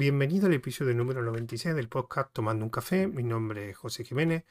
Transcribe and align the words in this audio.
bienvenido 0.00 0.46
al 0.46 0.54
episodio 0.54 0.94
número 0.94 1.20
96 1.20 1.74
del 1.74 1.90
podcast 1.90 2.32
Tomando 2.32 2.64
un 2.64 2.70
café. 2.70 3.06
Mi 3.06 3.22
nombre 3.22 3.68
es 3.68 3.76
José 3.76 4.02
Jiménez. 4.02 4.46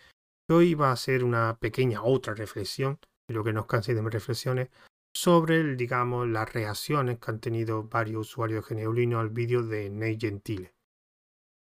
Hoy 0.48 0.75
va 0.75 0.92
a 0.92 0.96
ser 0.96 1.24
una 1.24 1.58
pequeña 1.58 2.04
otra 2.04 2.36
reflexión, 2.36 2.99
lo 3.28 3.44
que 3.44 3.51
nos 3.51 3.65
canse 3.65 3.96
de 3.96 4.04
mis 4.04 4.13
reflexiones, 4.13 4.70
sobre, 5.12 5.75
digamos, 5.75 6.27
las 6.27 6.54
reacciones 6.54 7.17
que 7.17 7.31
han 7.31 7.39
tenido 7.39 7.81
varios 7.85 8.27
usuarios 8.27 8.63
de 8.63 8.75
Geneulino 8.75 9.20
al 9.20 9.31
vídeo 9.31 9.63
de 9.63 9.89
Ney 9.89 10.20
Gentile. 10.21 10.75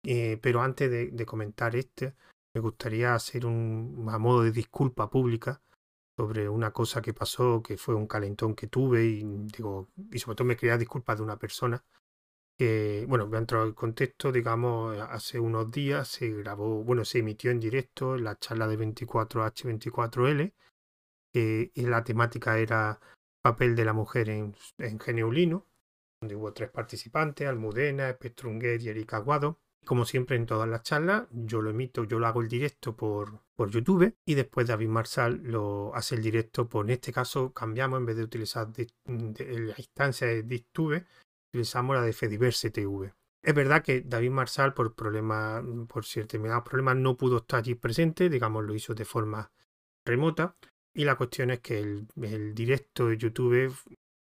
Eh, 0.04 0.38
pero 0.42 0.60
antes 0.60 0.90
de, 0.90 1.24
comentar 1.24 1.74
este, 1.74 2.14
me 2.54 2.60
gustaría 2.60 3.14
hacer 3.14 3.46
un 3.46 4.06
a 4.10 4.18
modo 4.18 4.42
de 4.42 4.52
disculpa 4.52 5.08
pública 5.08 5.62
sobre 6.18 6.50
una 6.50 6.70
cosa 6.70 7.00
que 7.00 7.14
pasó, 7.14 7.62
que 7.62 7.78
fue 7.78 7.94
un 7.94 8.06
calentón 8.06 8.54
que 8.54 8.66
tuve 8.66 9.06
y 9.06 9.24
digo, 9.56 9.88
y 10.12 10.18
sobre 10.18 10.36
todo 10.36 10.48
me 10.48 10.56
quería 10.58 10.76
disculpas 10.76 11.16
de 11.16 11.22
una 11.22 11.38
persona 11.38 11.82
que, 12.60 13.06
bueno, 13.08 13.26
voy 13.26 13.36
a 13.36 13.38
entrar 13.38 13.66
en 13.66 13.72
contexto, 13.72 14.30
digamos, 14.30 14.94
hace 14.98 15.40
unos 15.40 15.70
días 15.70 16.06
se 16.06 16.28
grabó, 16.30 16.84
bueno, 16.84 17.06
se 17.06 17.20
emitió 17.20 17.50
en 17.50 17.58
directo 17.58 18.18
la 18.18 18.38
charla 18.38 18.68
de 18.68 18.78
24H24L, 18.78 20.52
que 21.32 21.72
y 21.74 21.82
la 21.86 22.04
temática 22.04 22.58
era 22.58 23.00
papel 23.42 23.74
de 23.74 23.86
la 23.86 23.94
mujer 23.94 24.28
en, 24.28 24.54
en 24.76 25.00
Geneulino, 25.00 25.66
donde 26.20 26.36
hubo 26.36 26.52
tres 26.52 26.68
participantes, 26.68 27.48
Almudena, 27.48 28.12
Pestrunguet 28.20 28.82
y 28.82 28.90
Erika 28.90 29.16
Aguado. 29.16 29.58
Como 29.86 30.04
siempre 30.04 30.36
en 30.36 30.44
todas 30.44 30.68
las 30.68 30.82
charlas, 30.82 31.28
yo 31.30 31.62
lo 31.62 31.70
emito, 31.70 32.04
yo 32.04 32.18
lo 32.18 32.26
hago 32.26 32.42
el 32.42 32.48
directo 32.48 32.94
por, 32.94 33.40
por 33.56 33.70
YouTube 33.70 34.14
y 34.26 34.34
después 34.34 34.66
David 34.66 34.88
Marsal 34.88 35.40
lo 35.44 35.94
hace 35.94 36.14
el 36.14 36.20
directo 36.20 36.68
por, 36.68 36.84
en 36.84 36.90
este 36.90 37.10
caso 37.10 37.54
cambiamos, 37.54 38.00
en 38.00 38.04
vez 38.04 38.16
de 38.16 38.24
utilizar 38.24 38.68
la 39.06 39.74
instancia 39.78 40.26
de 40.26 40.42
DisTube, 40.42 41.06
utilizamos 41.50 41.96
la 41.96 42.02
de 42.02 42.12
Fediverse 42.12 42.70
TV. 42.70 43.12
Es 43.42 43.54
verdad 43.54 43.82
que 43.82 44.02
David 44.02 44.30
Marsal 44.30 44.74
por 44.74 44.94
problemas, 44.94 45.64
por 45.88 46.04
determinados 46.06 46.64
problemas 46.64 46.96
no 46.96 47.16
pudo 47.16 47.38
estar 47.38 47.60
allí 47.60 47.74
presente, 47.74 48.28
digamos 48.28 48.64
lo 48.64 48.74
hizo 48.74 48.94
de 48.94 49.04
forma 49.04 49.50
remota 50.04 50.56
y 50.94 51.04
la 51.04 51.16
cuestión 51.16 51.50
es 51.50 51.60
que 51.60 51.78
el, 51.78 52.54
directo 52.54 53.08
de 53.08 53.16
YouTube 53.16 53.74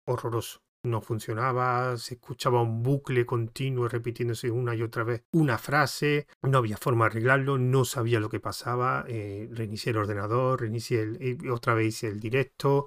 horroroso 0.06 0.61
no 0.83 1.01
funcionaba, 1.01 1.97
se 1.97 2.14
escuchaba 2.14 2.62
un 2.62 2.83
bucle 2.83 3.27
continuo 3.27 3.89
repitiéndose 3.89 4.51
una 4.51 4.75
y 4.75 4.83
otra 4.83 5.03
vez 5.03 5.25
una 5.33 5.58
frase, 5.58 6.29
no 6.42 6.58
había 6.58 6.77
forma 6.77 7.06
de 7.06 7.11
arreglarlo, 7.11 7.58
no 7.58 7.84
sabía 7.84 8.20
lo 8.20 8.29
que 8.29 8.39
pasaba, 8.39 9.05
eh, 9.08 9.48
reinicié 9.51 9.91
el 9.91 9.98
ordenador, 9.98 10.61
reinicié 10.61 11.08
eh, 11.19 11.39
otra 11.51 11.75
vez 11.75 12.05
el 12.05 12.20
directo, 12.20 12.86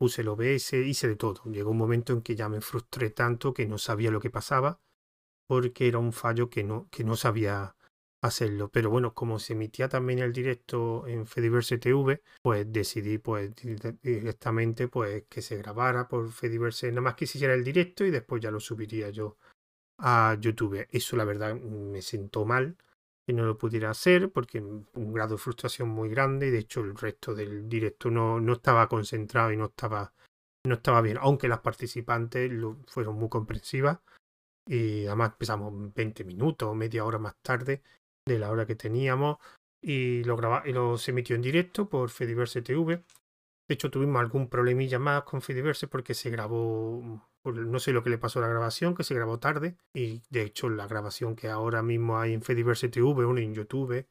puse 0.00 0.22
el 0.22 0.28
OBS, 0.28 0.72
hice 0.78 1.08
de 1.08 1.16
todo. 1.16 1.42
Llegó 1.44 1.72
un 1.72 1.76
momento 1.76 2.14
en 2.14 2.22
que 2.22 2.34
ya 2.34 2.48
me 2.48 2.62
frustré 2.62 3.10
tanto 3.10 3.52
que 3.52 3.66
no 3.66 3.76
sabía 3.76 4.10
lo 4.10 4.18
que 4.18 4.30
pasaba 4.30 4.80
porque 5.46 5.88
era 5.88 5.98
un 5.98 6.14
fallo 6.14 6.48
que 6.48 6.64
no, 6.64 6.88
que 6.90 7.04
no 7.04 7.16
sabía 7.16 7.76
hacerlo. 8.22 8.70
Pero 8.70 8.88
bueno, 8.88 9.12
como 9.12 9.38
se 9.38 9.52
emitía 9.52 9.90
también 9.90 10.20
el 10.20 10.32
directo 10.32 11.06
en 11.06 11.26
Fediverse 11.26 11.76
TV, 11.76 12.22
pues 12.40 12.72
decidí 12.72 13.18
pues 13.18 13.52
directamente 14.00 14.88
pues 14.88 15.24
que 15.28 15.42
se 15.42 15.58
grabara 15.58 16.08
por 16.08 16.32
Fediverse, 16.32 16.88
nada 16.88 17.02
más 17.02 17.14
que 17.14 17.26
se 17.26 17.36
hiciera 17.36 17.52
el 17.52 17.62
directo 17.62 18.06
y 18.06 18.10
después 18.10 18.40
ya 18.40 18.50
lo 18.50 18.60
subiría 18.60 19.10
yo 19.10 19.36
a 19.98 20.34
YouTube. 20.40 20.86
Eso 20.90 21.14
la 21.14 21.24
verdad 21.24 21.54
me 21.56 22.00
sentó 22.00 22.46
mal 22.46 22.78
no 23.32 23.44
lo 23.44 23.58
pudiera 23.58 23.90
hacer 23.90 24.30
porque 24.30 24.60
un 24.60 25.12
grado 25.12 25.34
de 25.34 25.38
frustración 25.38 25.88
muy 25.88 26.08
grande 26.08 26.48
y 26.48 26.50
de 26.50 26.58
hecho 26.58 26.80
el 26.80 26.96
resto 26.96 27.34
del 27.34 27.68
directo 27.68 28.10
no, 28.10 28.40
no 28.40 28.54
estaba 28.54 28.88
concentrado 28.88 29.52
y 29.52 29.56
no 29.56 29.66
estaba, 29.66 30.12
no 30.66 30.74
estaba 30.74 31.00
bien, 31.00 31.18
aunque 31.20 31.48
las 31.48 31.60
participantes 31.60 32.50
lo, 32.50 32.76
fueron 32.86 33.16
muy 33.16 33.28
comprensivas 33.28 33.98
y 34.66 35.06
además 35.06 35.32
empezamos 35.32 35.94
20 35.94 36.24
minutos, 36.24 36.76
media 36.76 37.04
hora 37.04 37.18
más 37.18 37.36
tarde 37.42 37.82
de 38.26 38.38
la 38.38 38.50
hora 38.50 38.66
que 38.66 38.76
teníamos 38.76 39.38
y 39.82 40.22
lo, 40.24 40.36
graba, 40.36 40.62
y 40.66 40.72
lo 40.72 40.98
se 40.98 41.10
emitió 41.10 41.36
en 41.36 41.42
directo 41.42 41.88
por 41.88 42.10
Fediverse 42.10 42.62
TV. 42.62 43.02
De 43.68 43.74
hecho, 43.74 43.90
tuvimos 43.90 44.20
algún 44.20 44.48
problemilla 44.48 44.98
más 44.98 45.22
con 45.24 45.42
Fediverse 45.42 45.86
porque 45.86 46.14
se 46.14 46.30
grabó, 46.30 47.29
no 47.44 47.78
sé 47.78 47.92
lo 47.92 48.02
que 48.02 48.10
le 48.10 48.18
pasó 48.18 48.38
a 48.38 48.42
la 48.42 48.48
grabación, 48.48 48.94
que 48.94 49.04
se 49.04 49.14
grabó 49.14 49.38
tarde. 49.38 49.76
Y 49.94 50.22
de 50.30 50.42
hecho, 50.42 50.68
la 50.68 50.86
grabación 50.86 51.36
que 51.36 51.48
ahora 51.48 51.82
mismo 51.82 52.18
hay 52.18 52.34
en 52.34 52.42
Fediverse 52.42 52.88
TV, 52.88 53.24
uno 53.24 53.38
en 53.38 53.54
YouTube, 53.54 54.06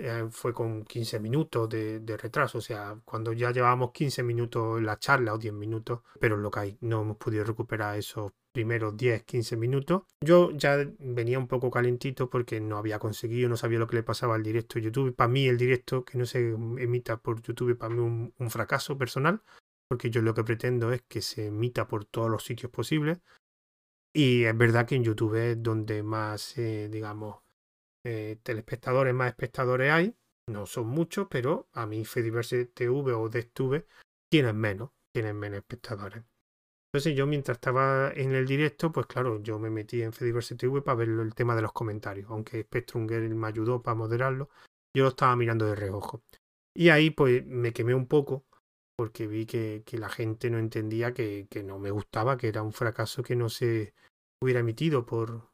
eh, 0.00 0.28
fue 0.30 0.54
con 0.54 0.84
15 0.84 1.18
minutos 1.18 1.68
de, 1.68 2.16
retraso. 2.16 2.58
O 2.58 2.60
sea, 2.60 2.96
cuando 3.04 3.32
ya 3.32 3.50
llevábamos 3.50 3.90
15 3.92 4.22
minutos 4.22 4.78
en 4.78 4.86
la 4.86 4.98
charla 4.98 5.34
o 5.34 5.38
10 5.38 5.52
minutos, 5.54 6.00
pero 6.20 6.36
lo 6.36 6.50
que 6.50 6.60
hay, 6.60 6.78
no 6.80 7.02
hemos 7.02 7.16
podido 7.16 7.44
recuperar 7.44 7.98
esos 7.98 8.32
primeros 8.52 8.96
10, 8.96 9.24
15 9.24 9.56
minutos. 9.56 10.02
Yo 10.24 10.50
ya 10.52 10.76
venía 10.98 11.38
un 11.38 11.48
poco 11.48 11.70
calentito 11.70 12.30
porque 12.30 12.60
no 12.60 12.78
había 12.78 12.98
conseguido, 13.00 13.48
no 13.48 13.56
sabía 13.56 13.80
lo 13.80 13.88
que 13.88 13.96
le 13.96 14.02
pasaba 14.04 14.36
al 14.36 14.42
directo 14.44 14.78
YouTube. 14.78 15.14
Para 15.14 15.28
mí 15.28 15.48
el 15.48 15.58
directo 15.58 16.04
que 16.04 16.16
no 16.16 16.26
se 16.26 16.50
emita 16.50 17.16
por 17.16 17.42
YouTube, 17.42 17.76
para 17.76 17.94
mí 17.94 18.32
un 18.36 18.50
fracaso 18.50 18.96
personal, 18.96 19.42
porque 19.88 20.10
yo 20.10 20.22
lo 20.22 20.34
que 20.34 20.44
pretendo 20.44 20.92
es 20.92 21.02
que 21.02 21.22
se 21.22 21.46
emita 21.46 21.88
por 21.88 22.04
todos 22.04 22.30
los 22.30 22.44
sitios 22.44 22.70
posibles. 22.70 23.20
Y 24.14 24.44
es 24.44 24.56
verdad 24.56 24.86
que 24.86 24.94
en 24.94 25.04
YouTube 25.04 25.34
es 25.36 25.62
donde 25.62 26.02
más, 26.02 26.56
eh, 26.58 26.88
digamos, 26.90 27.42
eh, 28.04 28.38
telespectadores, 28.42 29.14
más 29.14 29.28
espectadores 29.28 29.90
hay. 29.90 30.14
No 30.48 30.66
son 30.66 30.88
muchos, 30.88 31.26
pero 31.30 31.68
a 31.72 31.86
mí 31.86 32.04
Fediverse 32.04 32.66
TV 32.66 33.12
o 33.12 33.28
DesTV 33.28 33.86
tienen 34.30 34.56
menos, 34.56 34.90
tienen 35.12 35.36
menos 35.38 35.58
espectadores. 35.58 36.24
Entonces 36.90 37.14
yo 37.14 37.26
mientras 37.26 37.56
estaba 37.58 38.10
en 38.14 38.32
el 38.34 38.46
directo, 38.46 38.90
pues 38.90 39.06
claro, 39.06 39.42
yo 39.42 39.58
me 39.58 39.68
metí 39.68 40.00
en 40.02 40.12
Fediverse 40.12 40.56
TV 40.56 40.80
para 40.80 40.96
ver 40.96 41.08
el 41.08 41.34
tema 41.34 41.54
de 41.54 41.62
los 41.62 41.72
comentarios, 41.72 42.30
aunque 42.30 42.62
Spectrunger 42.62 43.28
me 43.28 43.46
ayudó 43.46 43.82
para 43.82 43.94
moderarlo, 43.94 44.48
yo 44.94 45.04
lo 45.04 45.10
estaba 45.10 45.36
mirando 45.36 45.66
de 45.66 45.74
reojo. 45.74 46.22
Y 46.74 46.88
ahí 46.88 47.10
pues 47.10 47.44
me 47.46 47.72
quemé 47.74 47.94
un 47.94 48.06
poco 48.06 48.46
porque 48.98 49.28
vi 49.28 49.46
que, 49.46 49.84
que 49.86 49.96
la 49.96 50.08
gente 50.08 50.50
no 50.50 50.58
entendía 50.58 51.14
que, 51.14 51.46
que, 51.48 51.62
no 51.62 51.78
me 51.78 51.92
gustaba, 51.92 52.36
que 52.36 52.48
era 52.48 52.62
un 52.62 52.72
fracaso 52.72 53.22
que 53.22 53.36
no 53.36 53.48
se 53.48 53.94
hubiera 54.42 54.58
emitido 54.58 55.06
por, 55.06 55.52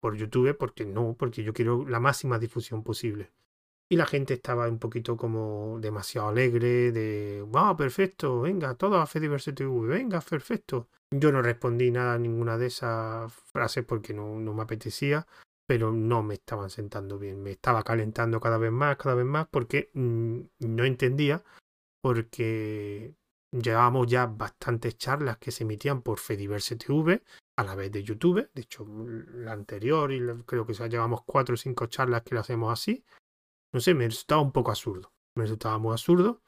por 0.00 0.16
YouTube, 0.16 0.56
porque 0.56 0.86
no, 0.86 1.16
porque 1.18 1.42
yo 1.42 1.52
quiero 1.52 1.84
la 1.84 1.98
máxima 1.98 2.38
difusión 2.38 2.84
posible 2.84 3.32
y 3.88 3.96
la 3.96 4.06
gente 4.06 4.34
estaba 4.34 4.68
un 4.68 4.78
poquito 4.78 5.16
como 5.16 5.78
demasiado 5.80 6.28
alegre 6.28 6.92
de, 6.92 7.42
wow, 7.42 7.76
perfecto, 7.76 8.42
venga, 8.42 8.74
todo 8.74 8.98
a 8.98 9.06
Fediverse 9.06 9.52
venga, 9.52 10.20
perfecto. 10.20 10.88
Yo 11.10 11.30
no 11.32 11.42
respondí 11.42 11.90
nada 11.90 12.14
a 12.14 12.18
ninguna 12.18 12.56
de 12.56 12.66
esas 12.66 13.32
frases 13.32 13.84
porque 13.84 14.14
no, 14.14 14.38
no 14.40 14.54
me 14.54 14.62
apetecía, 14.62 15.26
pero 15.66 15.92
no 15.92 16.22
me 16.22 16.34
estaban 16.34 16.70
sentando 16.70 17.18
bien, 17.18 17.42
me 17.42 17.52
estaba 17.52 17.82
calentando 17.82 18.40
cada 18.40 18.58
vez 18.58 18.72
más, 18.72 18.96
cada 18.96 19.14
vez 19.14 19.26
más, 19.26 19.48
porque 19.50 19.90
mm, 19.94 20.40
no 20.60 20.84
entendía, 20.84 21.42
porque 22.04 23.16
llevábamos 23.50 24.06
ya 24.06 24.26
bastantes 24.26 24.98
charlas 24.98 25.38
que 25.38 25.50
se 25.50 25.64
emitían 25.64 26.02
por 26.02 26.18
Fediverse 26.18 26.76
TV 26.76 27.22
a 27.56 27.64
la 27.64 27.74
vez 27.74 27.90
de 27.92 28.02
YouTube, 28.02 28.50
de 28.52 28.60
hecho 28.60 28.84
la 28.86 29.52
anterior 29.52 30.12
y 30.12 30.20
creo 30.44 30.66
que 30.66 30.74
ya 30.74 30.86
llevamos 30.86 31.22
cuatro 31.24 31.54
o 31.54 31.56
cinco 31.56 31.86
charlas 31.86 32.20
que 32.20 32.34
lo 32.34 32.42
hacemos 32.42 32.70
así, 32.70 33.06
no 33.72 33.80
sé, 33.80 33.94
me 33.94 34.04
resultaba 34.04 34.42
un 34.42 34.52
poco 34.52 34.70
absurdo. 34.70 35.14
Me 35.34 35.44
resultaba 35.44 35.78
muy 35.78 35.92
absurdo 35.92 36.42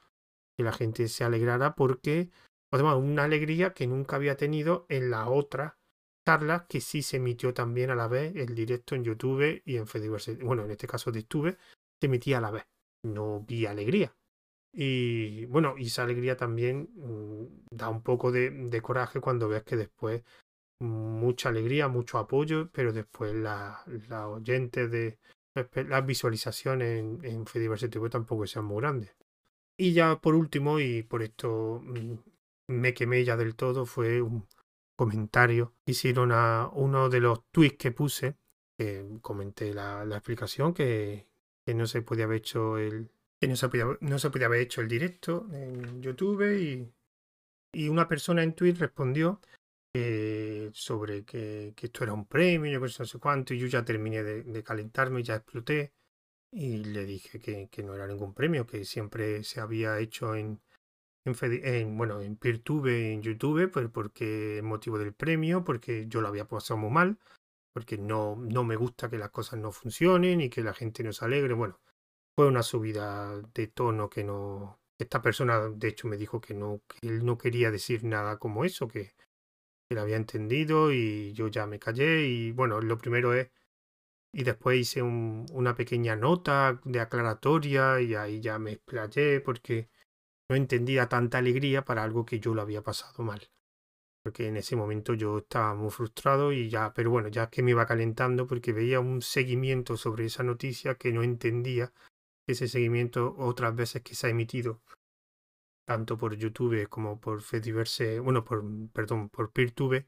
que 0.55 0.63
la 0.63 0.73
gente 0.73 1.07
se 1.07 1.23
alegrara 1.23 1.73
porque, 1.73 2.29
además, 2.71 2.97
una 2.97 3.23
alegría 3.23 3.73
que 3.73 3.87
nunca 3.87 4.17
había 4.17 4.37
tenido 4.37 4.85
en 4.89 5.09
la 5.09 5.27
otra 5.27 5.79
charla 6.27 6.67
que 6.69 6.81
sí 6.81 7.01
se 7.01 7.17
emitió 7.17 7.55
también 7.55 7.89
a 7.89 7.95
la 7.95 8.07
vez 8.07 8.35
el 8.35 8.53
directo 8.53 8.93
en 8.93 9.03
YouTube 9.03 9.63
y 9.65 9.77
en 9.77 9.87
Fediverse. 9.87 10.35
Bueno, 10.35 10.65
en 10.65 10.69
este 10.69 10.85
caso 10.85 11.11
de 11.11 11.21
YouTube 11.21 11.57
se 11.99 12.05
emitía 12.05 12.37
a 12.37 12.41
la 12.41 12.51
vez. 12.51 12.67
No 13.01 13.41
vi 13.41 13.65
alegría. 13.65 14.15
Y 14.73 15.45
bueno, 15.45 15.75
y 15.77 15.87
esa 15.87 16.03
alegría 16.03 16.37
también 16.37 16.89
mm, 16.95 17.75
da 17.75 17.89
un 17.89 18.01
poco 18.03 18.31
de, 18.31 18.51
de, 18.51 18.81
coraje 18.81 19.19
cuando 19.19 19.49
ves 19.49 19.63
que 19.63 19.75
después 19.75 20.23
mucha 20.79 21.49
alegría, 21.49 21.87
mucho 21.87 22.19
apoyo, 22.19 22.69
pero 22.71 22.93
después 22.93 23.33
la, 23.33 23.83
la 24.09 24.27
oyente 24.27 24.87
de, 24.87 25.17
las 25.73 26.05
visualizaciones 26.05 26.99
en, 26.99 27.19
en 27.23 27.45
Fediverse 27.47 27.89
TV 27.89 28.09
tampoco 28.09 28.45
sean 28.45 28.65
muy 28.65 28.81
grandes. 28.81 29.15
Y 29.77 29.93
ya 29.93 30.19
por 30.19 30.35
último, 30.35 30.79
y 30.79 31.03
por 31.03 31.23
esto 31.23 31.81
mm, 31.83 32.15
me 32.67 32.93
quemé 32.93 33.23
ya 33.23 33.37
del 33.37 33.55
todo, 33.55 33.85
fue 33.85 34.21
un 34.21 34.47
comentario 34.95 35.73
que 35.85 35.91
hicieron 35.91 36.31
a 36.31 36.69
uno 36.73 37.09
de 37.09 37.19
los 37.19 37.43
tweets 37.51 37.77
que 37.77 37.91
puse, 37.91 38.35
que 38.77 39.19
comenté 39.21 39.73
la, 39.73 40.03
la 40.05 40.17
explicación, 40.17 40.73
que, 40.73 41.27
que, 41.65 41.73
no 41.75 41.85
se 41.85 42.01
podía 42.01 42.25
haber 42.25 42.37
hecho 42.37 42.77
el. 42.77 43.09
Que 43.39 43.47
no 43.47 43.55
se 43.55 43.69
podía, 43.69 43.85
no 44.01 44.19
se 44.19 44.29
podía 44.29 44.47
haber 44.47 44.61
hecho 44.61 44.81
el 44.81 44.87
directo 44.87 45.47
en 45.53 46.01
YouTube 46.01 46.43
y, 46.59 46.91
una 47.89 48.07
persona 48.07 48.41
en 48.41 48.55
Twitter 48.55 48.81
respondió 48.81 49.39
eh, 49.93 50.71
sobre 50.73 51.23
que, 51.25 51.75
esto 51.79 52.03
era 52.03 52.13
un 52.13 52.25
premio, 52.25 52.71
yo 52.71 52.79
no 52.79 52.87
sé 52.87 53.19
cuánto, 53.19 53.53
y 53.53 53.59
yo 53.59 53.67
ya 53.67 53.85
terminé 53.85 54.23
de, 54.23 54.41
de 54.43 54.63
calentarme, 54.63 55.21
ya 55.21 55.35
exploté, 55.35 55.93
y 56.51 56.77
le 56.85 57.05
dije 57.05 57.39
que, 57.39 57.67
que, 57.69 57.83
no 57.83 57.93
era 57.93 58.07
ningún 58.07 58.33
premio, 58.33 58.65
que 58.65 58.85
siempre 58.85 59.43
se 59.43 59.59
había 59.59 59.99
hecho 59.99 60.35
en, 60.35 60.59
en, 61.25 61.35
en 61.63 61.97
bueno, 61.97 62.21
en 62.21 62.37
PeerTube, 62.37 62.87
en 62.87 63.21
YouTube, 63.21 63.69
pues 63.71 63.89
porque 63.89 64.57
el 64.57 64.63
motivo 64.63 64.97
del 64.97 65.13
premio, 65.13 65.63
porque 65.63 66.05
yo 66.07 66.21
lo 66.21 66.29
había 66.29 66.47
pasado 66.47 66.77
muy 66.79 66.89
mal, 66.89 67.19
porque 67.73 67.97
no, 67.97 68.35
no 68.35 68.63
me 68.63 68.75
gusta 68.75 69.09
que 69.09 69.17
las 69.17 69.29
cosas 69.29 69.59
no 69.59 69.71
funcionen 69.71 70.41
y 70.41 70.49
que 70.49 70.63
la 70.63 70.73
gente 70.73 71.03
no 71.03 71.13
se 71.13 71.25
alegre. 71.25 71.53
Bueno, 71.53 71.79
fue 72.37 72.47
una 72.47 72.61
subida 72.61 73.41
de 73.55 73.67
tono 73.67 74.09
que 74.09 74.23
no... 74.23 74.79
Esta 74.99 75.21
persona, 75.23 75.69
de 75.69 75.87
hecho, 75.87 76.07
me 76.07 76.17
dijo 76.17 76.39
que 76.39 76.53
no, 76.53 76.81
que 76.87 77.07
él 77.07 77.25
no 77.25 77.37
quería 77.37 77.71
decir 77.71 78.03
nada 78.03 78.37
como 78.37 78.63
eso, 78.63 78.87
que, 78.87 79.15
que 79.89 79.99
había 79.99 80.17
entendido 80.17 80.91
y 80.91 81.33
yo 81.33 81.47
ya 81.47 81.65
me 81.65 81.79
callé 81.79 82.27
y 82.27 82.51
bueno, 82.51 82.79
lo 82.79 82.97
primero 82.99 83.33
es 83.33 83.49
y 84.31 84.43
después 84.43 84.79
hice 84.79 85.01
un, 85.01 85.47
una 85.51 85.75
pequeña 85.75 86.15
nota 86.15 86.79
de 86.83 86.99
aclaratoria 86.99 87.99
y 88.01 88.13
ahí 88.13 88.39
ya 88.39 88.59
me 88.59 88.73
explayé 88.73 89.41
porque 89.41 89.89
no 90.47 90.55
entendía 90.55 91.09
tanta 91.09 91.39
alegría 91.39 91.83
para 91.85 92.03
algo 92.03 92.23
que 92.23 92.39
yo 92.39 92.53
lo 92.53 92.61
había 92.61 92.83
pasado 92.83 93.23
mal. 93.23 93.49
Porque 94.23 94.47
en 94.47 94.57
ese 94.57 94.75
momento 94.75 95.15
yo 95.15 95.39
estaba 95.39 95.73
muy 95.73 95.89
frustrado 95.89 96.51
y 96.51 96.69
ya, 96.69 96.93
pero 96.93 97.09
bueno, 97.09 97.29
ya 97.29 97.49
que 97.49 97.63
me 97.63 97.71
iba 97.71 97.87
calentando 97.87 98.45
porque 98.45 98.73
veía 98.73 98.99
un 98.99 99.23
seguimiento 99.23 99.97
sobre 99.97 100.25
esa 100.25 100.43
noticia 100.43 100.95
que 100.95 101.11
no 101.11 101.23
entendía 101.23 101.91
ese 102.47 102.67
seguimiento 102.67 103.35
otras 103.37 103.75
veces 103.75 104.01
que 104.01 104.15
se 104.15 104.27
ha 104.27 104.29
emitido 104.29 104.81
tanto 105.87 106.17
por 106.17 106.35
YouTube 106.35 106.87
como 106.89 107.19
por 107.19 107.41
Fediverse, 107.41 108.19
bueno, 108.19 108.43
por, 108.43 108.63
perdón, 108.91 109.29
por 109.29 109.51
PeerTube, 109.51 110.05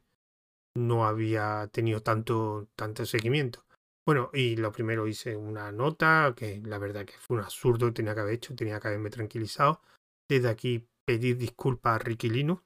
no 0.75 1.05
había 1.07 1.69
tenido 1.71 2.01
tanto, 2.01 2.67
tanto 2.75 3.05
seguimiento. 3.05 3.65
Bueno, 4.05 4.29
y 4.33 4.57
lo 4.57 4.71
primero 4.71 5.07
hice 5.07 5.37
una 5.37 5.71
nota, 5.71 6.33
que 6.35 6.61
la 6.65 6.79
verdad 6.79 7.05
que 7.05 7.13
fue 7.13 7.37
un 7.37 7.43
absurdo, 7.43 7.93
tenía 7.93 8.13
que 8.13 8.21
haber 8.21 8.33
hecho, 8.33 8.55
tenía 8.55 8.79
que 8.79 8.89
haberme 8.89 9.09
tranquilizado. 9.09 9.81
Desde 10.27 10.49
aquí 10.49 10.87
pedir 11.05 11.37
disculpas 11.37 11.95
a 11.95 11.99
Ricky 11.99 12.29
Lino, 12.29 12.65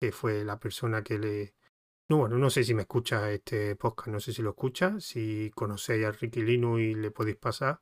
que 0.00 0.10
fue 0.10 0.44
la 0.44 0.58
persona 0.58 1.02
que 1.02 1.18
le... 1.18 1.54
No, 2.08 2.18
bueno, 2.18 2.36
no 2.36 2.50
sé 2.50 2.64
si 2.64 2.74
me 2.74 2.82
escucha 2.82 3.30
este 3.30 3.76
podcast, 3.76 4.08
no 4.08 4.18
sé 4.18 4.32
si 4.32 4.42
lo 4.42 4.50
escucha, 4.50 4.98
si 4.98 5.52
conocéis 5.54 6.04
a 6.06 6.12
Ricky 6.12 6.42
Lino 6.42 6.80
y 6.80 6.94
le 6.94 7.12
podéis 7.12 7.36
pasar 7.36 7.80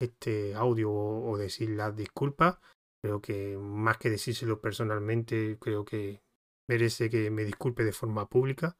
este 0.00 0.54
audio 0.54 0.90
o, 0.92 1.36
decir 1.38 1.70
las 1.70 1.96
disculpas. 1.96 2.58
Creo 3.02 3.20
que 3.20 3.56
más 3.56 3.98
que 3.98 4.10
decírselo 4.10 4.60
personalmente, 4.60 5.58
creo 5.60 5.84
que 5.84 6.22
merece 6.68 7.10
que 7.10 7.30
me 7.30 7.44
disculpe 7.44 7.84
de 7.84 7.92
forma 7.92 8.28
pública 8.28 8.76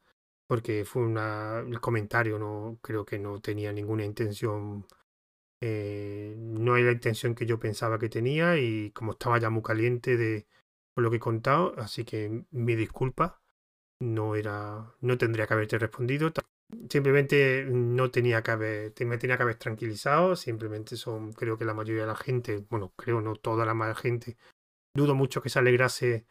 porque 0.51 0.85
fue 0.85 1.03
una, 1.03 1.61
el 1.61 1.81
comentario, 1.81 2.37
no 2.37 2.77
creo 2.83 3.05
que 3.05 3.21
no 3.21 3.41
tenía 3.41 3.73
ninguna 3.73 4.05
intención, 4.05 4.85
eh, 5.63 6.35
no 6.37 6.77
era 6.77 6.87
la 6.87 6.93
intención 6.93 7.37
que 7.37 7.47
yo 7.47 7.61
pensaba 7.61 8.01
que 8.01 8.09
tenía 8.09 8.59
y 8.59 8.91
como 8.91 9.13
estaba 9.13 9.39
ya 9.39 9.49
muy 9.49 9.63
caliente 9.63 10.17
de 10.17 10.49
por 10.93 11.05
lo 11.05 11.11
que 11.11 11.19
he 11.19 11.21
contado, 11.21 11.75
así 11.79 12.05
que 12.05 12.47
mi 12.51 12.75
disculpa, 12.75 13.41
no 14.01 14.35
era, 14.35 14.93
no 15.01 15.19
tendría 15.19 15.47
que 15.47 15.55
haberte 15.55 15.79
respondido, 15.79 16.33
simplemente 16.89 17.65
no 17.69 18.11
tenía 18.11 18.43
que 18.43 18.51
haber, 18.51 18.93
me 19.07 19.19
tenía 19.19 19.37
que 19.37 19.43
haber 19.43 19.57
tranquilizado, 19.57 20.37
simplemente 20.37 20.97
son, 20.97 21.33
creo 21.33 21.59
que 21.59 21.65
la 21.65 21.75
mayoría 21.75 22.03
de 22.03 22.09
la 22.09 22.17
gente, 22.17 22.65
bueno, 22.69 22.93
creo 22.97 23.21
no 23.21 23.37
toda 23.37 23.65
la 23.65 23.75
más 23.75 23.99
gente, 23.99 24.37
dudo 24.95 25.15
mucho 25.15 25.43
que 25.43 25.49
se 25.49 25.59
alegrase 25.59 26.27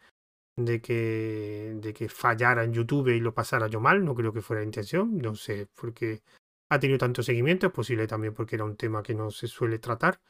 de 0.56 0.80
que, 0.80 1.74
de 1.76 1.92
que 1.94 2.08
fallara 2.08 2.64
en 2.64 2.72
YouTube 2.72 3.08
y 3.08 3.20
lo 3.20 3.34
pasara 3.34 3.68
yo 3.68 3.80
mal, 3.80 4.04
no 4.04 4.14
creo 4.14 4.32
que 4.32 4.42
fuera 4.42 4.60
la 4.60 4.66
intención, 4.66 5.18
no 5.18 5.34
sé, 5.34 5.68
porque 5.74 6.22
ha 6.70 6.78
tenido 6.78 6.98
tanto 6.98 7.22
seguimiento, 7.22 7.66
es 7.66 7.72
posible 7.72 8.06
también 8.06 8.34
porque 8.34 8.56
era 8.56 8.64
un 8.64 8.76
tema 8.76 9.02
que 9.02 9.14
no 9.14 9.30
se 9.30 9.46
suele 9.48 9.78
tratar, 9.78 10.20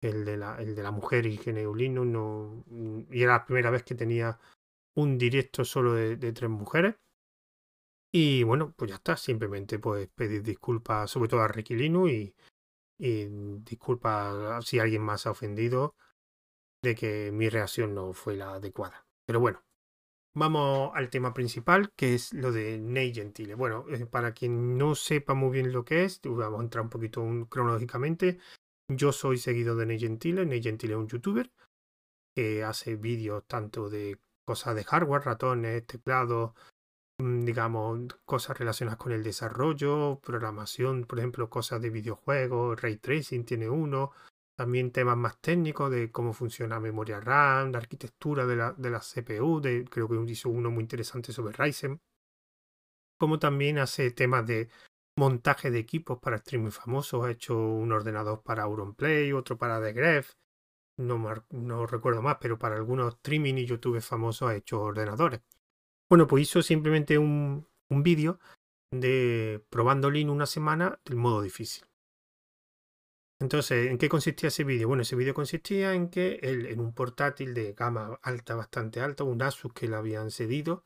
el 0.00 0.24
de 0.24 0.36
la, 0.36 0.56
el 0.60 0.74
de 0.74 0.82
la 0.82 0.90
mujer 0.90 1.26
y 1.26 1.36
geneulino, 1.36 2.04
no, 2.04 2.64
y 3.10 3.22
era 3.22 3.34
la 3.34 3.44
primera 3.44 3.70
vez 3.70 3.84
que 3.84 3.94
tenía 3.94 4.38
un 4.94 5.18
directo 5.18 5.64
solo 5.64 5.94
de, 5.94 6.32
tres 6.32 6.50
mujeres. 6.50 6.96
Y 8.14 8.42
bueno, 8.42 8.74
pues 8.76 8.90
ya 8.90 8.96
está, 8.96 9.16
simplemente 9.16 9.78
pues 9.78 10.08
pedir 10.08 10.42
disculpas 10.42 11.10
sobre 11.10 11.30
todo 11.30 11.40
a 11.40 11.48
Requilino 11.48 12.08
y, 12.08 12.34
y 12.98 13.26
disculpas 13.60 14.64
si 14.66 14.78
alguien 14.78 15.02
más 15.02 15.26
ha 15.26 15.30
ofendido 15.30 15.94
de 16.82 16.94
que 16.94 17.32
mi 17.32 17.48
reacción 17.48 17.94
no 17.94 18.12
fue 18.12 18.36
la 18.36 18.54
adecuada. 18.54 19.06
Pero 19.26 19.40
bueno, 19.40 19.64
vamos 20.34 20.92
al 20.94 21.10
tema 21.10 21.32
principal, 21.32 21.92
que 21.96 22.14
es 22.14 22.32
lo 22.34 22.52
de 22.52 22.78
Ney 22.78 23.14
Gentile. 23.14 23.54
Bueno, 23.54 23.86
eh, 23.88 24.04
para 24.04 24.32
quien 24.32 24.76
no 24.76 24.94
sepa 24.94 25.34
muy 25.34 25.50
bien 25.50 25.72
lo 25.72 25.84
que 25.84 26.04
es, 26.04 26.20
vamos 26.22 26.60
a 26.60 26.64
entrar 26.64 26.84
un 26.84 26.90
poquito 26.90 27.24
cronológicamente. 27.48 28.38
Yo 28.88 29.12
soy 29.12 29.38
seguido 29.38 29.76
de 29.76 29.86
Ney 29.86 29.98
Gentile. 29.98 30.44
Ney 30.44 30.62
Gentile 30.62 30.94
es 30.94 30.98
un 30.98 31.08
youtuber 31.08 31.50
que 32.34 32.64
hace 32.64 32.96
vídeos 32.96 33.44
tanto 33.46 33.88
de 33.88 34.18
cosas 34.44 34.74
de 34.74 34.84
hardware, 34.84 35.22
ratones, 35.22 35.86
teclados, 35.86 36.52
digamos, 37.44 38.00
cosas 38.24 38.58
relacionadas 38.58 38.98
con 38.98 39.12
el 39.12 39.22
desarrollo, 39.22 40.20
programación, 40.22 41.04
por 41.04 41.18
ejemplo, 41.18 41.50
cosas 41.50 41.80
de 41.80 41.90
videojuegos, 41.90 42.80
ray 42.80 42.96
tracing 42.96 43.44
tiene 43.44 43.68
uno, 43.68 44.12
también 44.56 44.92
temas 44.92 45.16
más 45.16 45.40
técnicos 45.40 45.90
de 45.90 46.10
cómo 46.10 46.32
funciona 46.32 46.80
memoria 46.80 47.20
RAM, 47.20 47.72
la 47.72 47.78
arquitectura 47.78 48.46
de 48.46 48.56
la, 48.56 48.72
de 48.72 48.90
la 48.90 49.00
CPU, 49.00 49.60
creo 49.90 50.08
que 50.08 50.32
hizo 50.32 50.48
uno 50.50 50.70
muy 50.70 50.82
interesante 50.82 51.32
sobre 51.32 51.52
Ryzen. 51.56 52.00
Como 53.18 53.38
también 53.38 53.78
hace 53.78 54.10
temas 54.10 54.46
de 54.46 54.68
montaje 55.16 55.70
de 55.70 55.78
equipos 55.78 56.18
para 56.18 56.36
streaming 56.36 56.70
famosos. 56.70 57.24
Ha 57.24 57.30
hecho 57.30 57.56
un 57.58 57.92
ordenador 57.92 58.42
para 58.42 58.64
Auronplay, 58.64 59.32
otro 59.32 59.56
para 59.58 59.80
The 59.82 59.92
Graph. 59.92 60.30
No, 60.98 61.18
no 61.50 61.86
recuerdo 61.86 62.22
más, 62.22 62.38
pero 62.40 62.58
para 62.58 62.76
algunos 62.76 63.14
streaming 63.14 63.54
y 63.54 63.66
YouTube 63.66 64.00
famosos 64.00 64.50
ha 64.50 64.54
hecho 64.54 64.80
ordenadores. 64.80 65.40
Bueno, 66.12 66.26
pues 66.26 66.42
hizo 66.42 66.60
simplemente 66.60 67.16
un, 67.16 67.66
un 67.88 68.02
vídeo 68.02 68.38
de 68.92 69.64
probando 69.70 70.10
Linux 70.10 70.34
una 70.34 70.44
semana 70.44 71.00
del 71.06 71.16
modo 71.16 71.40
difícil. 71.40 71.86
Entonces, 73.40 73.90
¿en 73.90 73.96
qué 73.96 74.10
consistía 74.10 74.48
ese 74.48 74.62
vídeo? 74.62 74.88
Bueno, 74.88 75.04
ese 75.04 75.16
vídeo 75.16 75.32
consistía 75.32 75.94
en 75.94 76.10
que 76.10 76.34
él, 76.42 76.66
en 76.66 76.80
un 76.80 76.92
portátil 76.92 77.54
de 77.54 77.72
gama 77.72 78.18
alta, 78.20 78.54
bastante 78.56 79.00
alta, 79.00 79.24
un 79.24 79.40
Asus 79.40 79.72
que 79.72 79.88
le 79.88 79.96
habían 79.96 80.30
cedido 80.30 80.84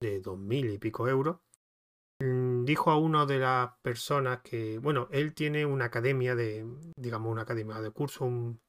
de 0.00 0.20
dos 0.20 0.38
mil 0.38 0.70
y 0.70 0.78
pico 0.78 1.08
euros, 1.08 1.40
mm, 2.20 2.64
dijo 2.64 2.92
a 2.92 2.98
una 2.98 3.26
de 3.26 3.40
las 3.40 3.72
personas 3.82 4.42
que, 4.42 4.78
bueno, 4.78 5.08
él 5.10 5.34
tiene 5.34 5.66
una 5.66 5.86
academia 5.86 6.36
de, 6.36 6.64
digamos, 6.96 7.32
una 7.32 7.42
academia 7.42 7.80
de 7.80 7.90
curso, 7.90 8.26
un, 8.26 8.60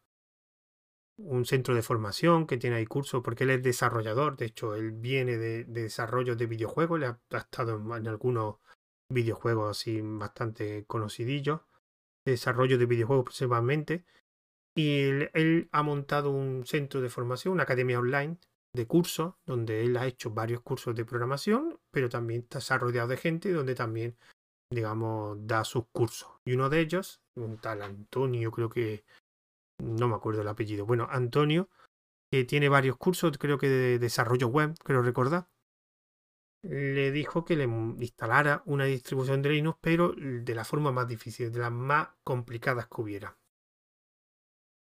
centro 1.46 1.76
de 1.76 1.82
formación 1.82 2.48
que 2.48 2.58
tiene 2.58 2.78
ahí 2.78 2.86
cursos, 2.86 3.22
porque 3.24 3.44
él 3.44 3.52
es 3.52 3.64
desarrollador, 3.64 4.38
de 4.38 4.46
hecho, 4.46 4.76
él 4.76 4.92
viene 4.92 5.38
de, 5.38 5.64
desarrollo 5.66 6.36
de 6.36 6.48
videojuegos, 6.48 7.00
le 7.00 7.08
ha, 7.08 7.20
estado 7.32 7.76
en, 7.96 8.08
algunos 8.08 8.58
videojuegos 9.10 9.78
así 9.78 10.02
bastante 10.02 10.86
conocidillos 10.86 11.62
desarrollo 12.26 12.78
de 12.78 12.86
videojuegos 12.86 13.26
principalmente. 13.26 14.06
Y 14.76 15.02
él, 15.02 15.70
ha 15.72 15.84
montado 15.84 16.32
un 16.32 16.66
centro 16.66 17.02
de 17.02 17.10
formación, 17.10 17.54
una 17.54 17.64
academia 17.64 18.00
online 18.00 18.38
de 18.74 18.88
cursos, 18.88 19.36
donde 19.46 19.84
él 19.84 19.98
ha 19.98 20.08
hecho 20.08 20.32
varios 20.32 20.62
cursos 20.62 20.96
de 20.96 21.06
programación, 21.06 21.80
pero 21.92 22.10
también 22.10 22.48
está 22.50 22.78
rodeado 22.78 23.10
de 23.10 23.18
gente 23.18 23.52
donde 23.52 23.76
también, 23.76 24.18
digamos, 24.72 25.38
da 25.46 25.64
sus 25.64 25.86
cursos. 25.92 26.30
Y 26.44 26.54
uno 26.54 26.70
de 26.70 26.80
ellos, 26.80 27.22
un 27.36 27.58
tal 27.58 27.84
Antonio, 27.84 28.52
creo 28.52 28.70
que, 28.70 29.04
no 29.84 30.08
me 30.08 30.16
acuerdo 30.16 30.42
el 30.42 30.48
apellido, 30.48 30.86
bueno, 30.86 31.08
Antonio, 31.10 31.70
que 32.32 32.46
tiene 32.46 32.70
varios 32.70 32.98
cursos, 32.98 33.38
creo 33.38 33.58
que 33.58 33.70
de 33.70 34.00
desarrollo 34.00 34.48
web, 34.48 34.76
creo 34.84 35.02
recordar, 35.02 35.48
le 36.64 37.12
dijo 37.12 37.44
que 37.44 37.56
le 37.56 37.66
instalara 37.66 38.64
una 38.66 38.86
distribución 38.86 39.42
de 39.42 39.50
Linux, 39.50 39.78
pero 39.82 40.14
de 40.18 40.56
la 40.56 40.64
forma 40.64 40.92
más 40.92 41.08
difícil, 41.08 41.52
de 41.52 41.60
las 41.60 41.72
más 41.72 42.08
complicadas 42.24 42.88
que 42.88 43.02
hubiera. 43.02 43.38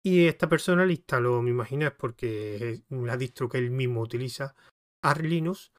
Y 0.05 0.27
esta 0.27 0.49
persona 0.49 0.85
le 0.85 0.95
instaló, 0.95 1.43
me 1.43 1.51
imagino, 1.51 1.87
es 1.87 1.93
porque 1.93 2.71
es 2.71 2.83
la 2.89 3.17
distro 3.17 3.49
que 3.49 3.59
él 3.59 3.71
mismo 3.71 4.01
utiliza, 4.01 4.55
Arch 5.03 5.23
Linux, 5.23 5.73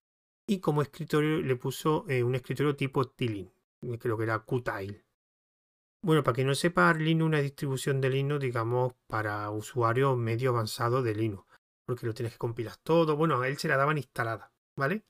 y 0.45 0.59
como 0.59 0.81
escritorio 0.81 1.41
le 1.41 1.55
puso 1.55 2.05
eh, 2.09 2.23
un 2.23 2.35
escritorio 2.35 2.75
tipo 2.75 3.07
Tilin, 3.07 3.51
creo 3.99 4.17
que 4.17 4.23
era 4.23 4.45
Qtile. 4.45 5.05
Bueno, 6.03 6.21
para 6.21 6.35
que 6.35 6.43
no 6.43 6.53
sepa, 6.53 6.93
Linux 6.93 7.23
es 7.23 7.27
una 7.27 7.39
distribución 7.39 8.01
de 8.01 8.09
Linux, 8.09 8.41
digamos, 8.41 8.91
para 9.07 9.49
usuarios 9.49 10.17
medio 10.17 10.49
avanzados 10.49 11.01
de 11.01 11.15
Linux, 11.15 11.45
porque 11.85 12.05
lo 12.05 12.13
tienes 12.13 12.33
que 12.33 12.39
compilar 12.39 12.75
todo. 12.83 13.15
Bueno, 13.15 13.39
a 13.41 13.47
él 13.47 13.57
se 13.57 13.69
la 13.69 13.77
daban 13.77 13.97
instalada, 13.97 14.51
¿vale? 14.75 15.05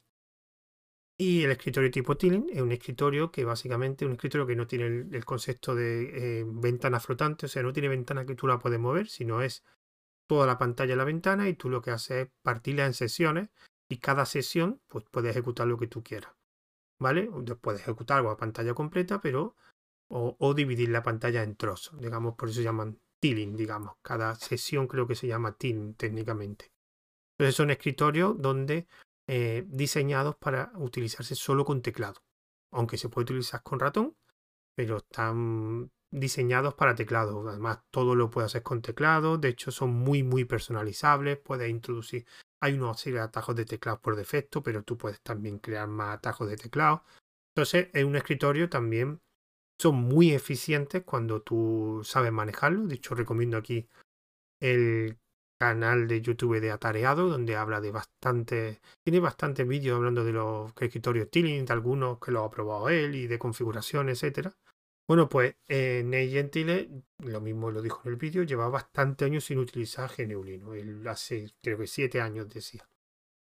Y 1.18 1.44
el 1.44 1.52
escritorio 1.52 1.90
tipo 1.90 2.16
Tilling 2.16 2.48
es 2.52 2.62
un 2.62 2.72
escritorio 2.72 3.32
que 3.32 3.44
básicamente 3.44 4.06
es 4.06 4.08
un 4.08 4.14
escritorio 4.14 4.46
que 4.46 4.56
no 4.56 4.68
tiene 4.68 4.86
el, 4.86 5.26
concepto 5.26 5.74
de 5.74 6.42
eh, 6.42 6.46
ventana 6.46 7.00
flotante, 7.00 7.48
o 7.48 7.50
sea, 7.50 7.64
no 7.64 7.74
tiene 7.74 7.90
ventana 7.90 8.26
que 8.28 8.36
tú 8.36 8.46
la 8.46 8.60
puedes 8.60 8.80
mover, 8.80 9.08
sino 9.08 9.42
es 9.42 9.64
toda 10.28 10.46
la 10.46 10.60
pantalla 10.60 10.92
de 10.92 10.98
la 10.98 11.06
ventana 11.06 11.50
y 11.50 11.56
tú 11.56 11.72
lo 11.72 11.82
que 11.82 11.90
haces 11.90 12.28
es 12.28 12.30
partirla 12.44 12.86
en 12.86 12.94
sesiones 12.94 13.50
y 13.90 13.98
cada 13.98 14.28
sesión 14.28 14.80
pues 14.90 15.06
puedes 15.10 15.32
ejecutar 15.32 15.66
lo 15.66 15.78
que 15.78 15.88
tú 15.88 16.04
quieras. 16.04 16.34
¿Vale? 17.00 17.32
Puedes 17.62 17.82
ejecutar 17.82 18.18
algo 18.18 18.30
a 18.30 18.38
pantalla 18.38 18.76
completa, 18.76 19.20
pero 19.20 19.56
o, 20.15 20.53
dividir 20.53 20.89
la 20.89 21.01
pantalla 21.01 21.41
en 21.41 21.55
trozos, 21.55 22.00
digamos, 22.00 22.36
por 22.36 22.50
eso 22.50 22.58
se 22.58 22.63
llaman 22.63 23.00
Tilling, 23.20 23.55
digamos. 23.55 23.96
Cada 24.03 24.36
sesión 24.36 24.88
creo 24.88 25.08
que 25.08 25.15
se 25.15 25.27
llama 25.27 25.58
Tilling 25.58 25.96
técnicamente. 25.96 26.72
Entonces 27.32 27.55
son 27.55 27.72
escritorios 27.72 28.39
donde 28.39 28.88
eh, 29.27 29.63
diseñados 29.67 30.36
para 30.36 30.72
utilizarse 30.75 31.36
solo 31.36 31.65
con 31.65 31.82
teclado. 31.82 32.22
aunque 32.72 32.98
se 32.98 33.10
puede 33.10 33.24
utilizar 33.24 33.62
con 33.63 33.79
ratón, 33.79 34.15
pero 34.75 34.98
están 34.98 35.91
diseñados 36.12 36.74
para 36.75 36.96
teclado. 36.96 37.48
Además, 37.48 37.79
todo 37.91 38.15
lo 38.15 38.29
puedes 38.29 38.51
hacer 38.51 38.63
con 38.63 38.82
teclado. 38.82 39.38
De 39.38 39.50
hecho, 39.50 39.72
son 39.72 39.91
muy, 39.91 40.24
muy 40.24 40.46
personalizables. 40.46 41.38
Puedes 41.38 41.70
introducir. 41.70 42.25
Hay 42.62 42.74
una 42.74 42.93
serie 42.96 43.20
de 43.20 43.25
atajos 43.25 43.55
de 43.55 43.65
teclado 43.65 44.00
por 44.01 44.15
defecto, 44.15 44.63
pero 44.63 44.84
tú 44.84 44.98
puedes 44.98 45.22
también 45.22 45.60
crear 45.60 45.88
más 45.88 46.17
atajos 46.17 46.50
de 46.50 46.58
teclado. 46.58 47.03
Entonces, 47.55 47.89
en 47.93 48.08
un 48.08 48.15
escritorio 48.15 48.70
también 48.70 49.22
son 49.80 49.96
muy 49.96 50.32
eficientes 50.32 51.03
cuando 51.03 51.42
tú 51.42 52.01
sabes 52.03 52.32
manejarlo. 52.32 52.88
De 52.88 52.96
hecho, 52.96 53.15
recomiendo 53.15 53.58
aquí 53.58 53.88
el 54.60 55.18
canal 55.60 56.08
de 56.08 56.22
YouTube 56.22 56.60
de 56.60 56.72
Atareado, 56.72 57.30
donde 57.30 57.56
habla 57.56 57.80
de 57.80 57.92
bastante, 57.92 58.82
tiene 59.03 59.20
bastantes 59.20 59.68
vídeos 59.68 59.96
hablando 59.98 60.24
de 60.24 60.34
los 60.34 60.72
escritorios 60.80 61.30
Tilling, 61.30 61.65
de 61.65 61.74
algunos 61.74 62.20
que 62.20 62.32
lo 62.32 62.44
ha 62.44 62.51
probado 62.51 62.89
él 62.89 63.15
y 63.15 63.27
de 63.27 63.39
configuración, 63.39 64.10
etcétera. 64.10 64.53
Bueno, 65.08 65.27
pues 65.27 65.56
eh, 65.68 66.01
Ney 66.06 66.32
Gentile, 66.32 66.89
lo 67.20 67.42
mismo 67.42 67.72
lo 67.72 67.82
dijo 67.82 68.01
en 68.06 68.12
el 68.12 68.15
vídeo, 68.18 68.44
lleva 68.44 68.70
bastante 68.70 69.25
años 69.25 69.44
sin 69.44 69.60
utilizar. 69.60 70.12
Él 70.18 71.08
hace, 71.08 71.53
creo 71.62 71.77
que 71.77 71.88
siete 71.88 72.22
años 72.22 72.50
decía. 72.50 72.88